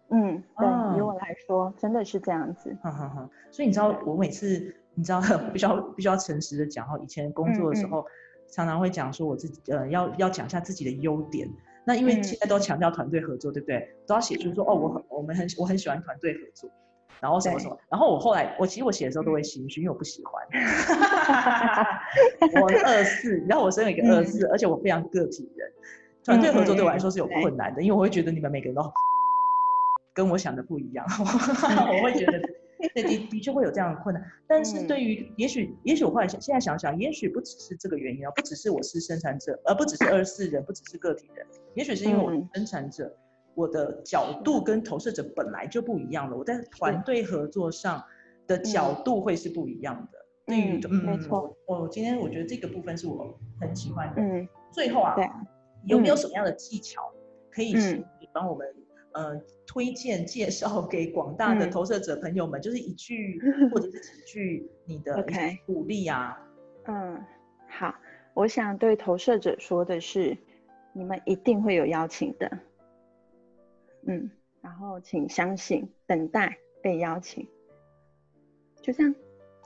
[0.08, 2.74] 嗯，对，以我来说真的是这样子。
[2.82, 3.28] 哈哈哈。
[3.50, 5.20] 所以你知道我每次你知道
[5.52, 8.04] 必须要必须要诚实的讲哈，以前工作的时候
[8.50, 11.48] 常常会讲说我自己呃要要讲一下自己的优点。
[11.88, 13.94] 那因为现在都强调团队合作，对不对？
[14.08, 16.68] 都要写出说哦，我很我们很我很喜欢团队合作，
[17.20, 17.76] 然后什么什么。
[17.90, 20.42] 然后我后来我其实我写的时候都会心虚，因为我不喜欢。
[22.60, 25.72] 我二四，然后我身为一个二四，而且我非常个体人，
[26.24, 28.82] 团队合作对我来说是有困难的，因为我会觉得你们每个人都
[30.14, 32.40] 跟我想的不一样， 我会觉得。
[32.92, 43.10] 对的的确会有这样的困难，但是对于也许也许我后来现现在想想，也许不只是这个原因啊，不只是我是生产者，而不只是二十四人，不只是个体人，也许是因为我是生产者，
[43.56, 48.04] 我的角度跟投射者本来就不一样了，我在团队合作上
[48.46, 50.18] 的角度会是不一样的。
[50.46, 54.22] 对于嗯，没错，我今天我觉得这个部分是我很喜欢的。
[54.22, 55.16] 嗯，最后啊，
[55.86, 57.02] 有没有什么样的技巧
[57.50, 58.64] 可以请你帮我们？
[59.12, 59.34] 呃，
[59.66, 63.40] 推荐介绍给广大的投射者朋友们，就是一句
[63.72, 65.24] 或者是几句你的
[65.64, 66.38] 鼓励啊。
[66.84, 67.18] 嗯，
[67.66, 67.94] 好，
[68.34, 70.36] 我想对投射者说的是，
[70.92, 72.46] 你们一定会有邀请的。
[74.06, 74.30] 嗯，
[74.60, 77.46] 然后请相信，等待被邀请，
[78.80, 79.14] 就这样。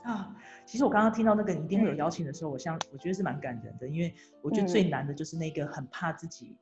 [0.03, 0.35] 啊，
[0.65, 6.57] 其实我刚刚听到那个你一定会有邀请的时候，我相我觉得是蛮感人的，因为我觉得最难的就是那个很怕自己。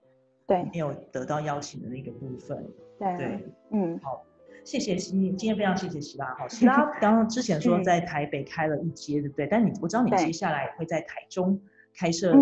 [0.46, 2.68] 对，没有得到邀请的那个部分。
[2.98, 4.26] 对，嗯，好，
[4.66, 6.34] 谢谢希，今天非常谢谢希拉。
[6.36, 9.48] 哈，希拉刚刚之前说在台北开了一阶，对不对？
[9.48, 11.62] 但你我知道你接下来会在台中
[11.96, 12.34] 开设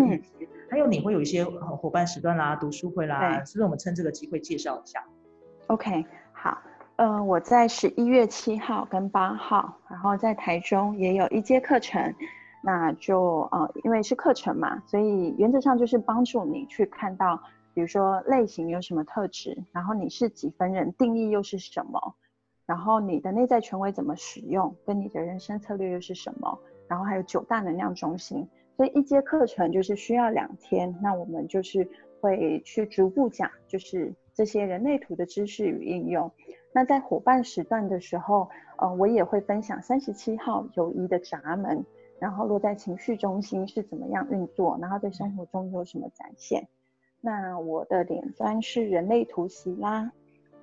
[0.70, 3.62] 还有你会有一些伙伴时段啦、读书会啦，是不是？
[3.62, 5.06] 我们趁这个机会介绍一下。
[5.68, 6.58] OK，好，
[6.96, 12.14] 呃，我在十一月七号跟八号，然后在台中也有一阶课程，
[12.62, 17.38] 那就呃，因为是课程嘛，所以原则上就是帮助你去看到。
[17.74, 22.16] 比如说类型有什么特质，然后你是几分人，定义又是什么，
[22.66, 26.58] 然后你的内在权威怎么使用，跟你的人生策略又是什么，
[26.88, 31.88] 然后还有九大能量中心，所以一节课程就是需要两天，那我们就是
[32.20, 36.30] 会去逐步讲，就是这些人类图的知识与应用。
[36.72, 41.84] 那在伙伴时段的时候，呃，我也会分享三十七号友谊的闸门，
[42.20, 46.68] 然后落在情绪中心是怎么样运作，然后在生活中有什么展现。
[47.20, 50.12] 那我的脸砖是人类图席啦，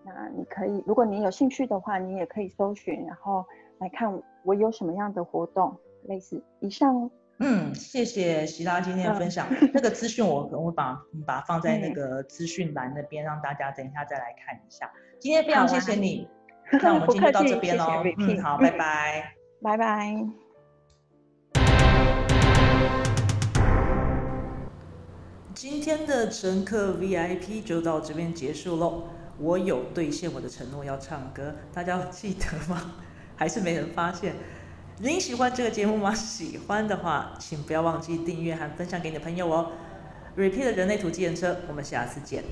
[0.05, 3.43] 那你可以，如果你有兴趣的话，你也可以搜寻，然后
[3.79, 7.11] 来看我有什么样的活动，类似以上。
[7.39, 14.89] 嗯，谢谢席拉今天的分享，那个资讯我可能会把把它放在那个资讯栏那边，让大家等一下再来看一下。
[15.19, 16.29] 今天非常谢谢你，
[16.81, 20.15] 那我们今天到这边喽，嗯，好，拜拜，拜拜。
[25.53, 29.03] 今天的乘客 VIP 就到这边结束喽。
[29.37, 32.93] 我有兑现我的承诺要唱歌，大家记得吗？
[33.35, 34.33] 还是没人发现？
[34.99, 36.15] 您喜欢这个节目吗？
[36.15, 39.73] 喜欢的话，请不要忘记订阅和分享给你的朋友哦。
[40.37, 42.45] Repeat 人类图计程车，我们下次见。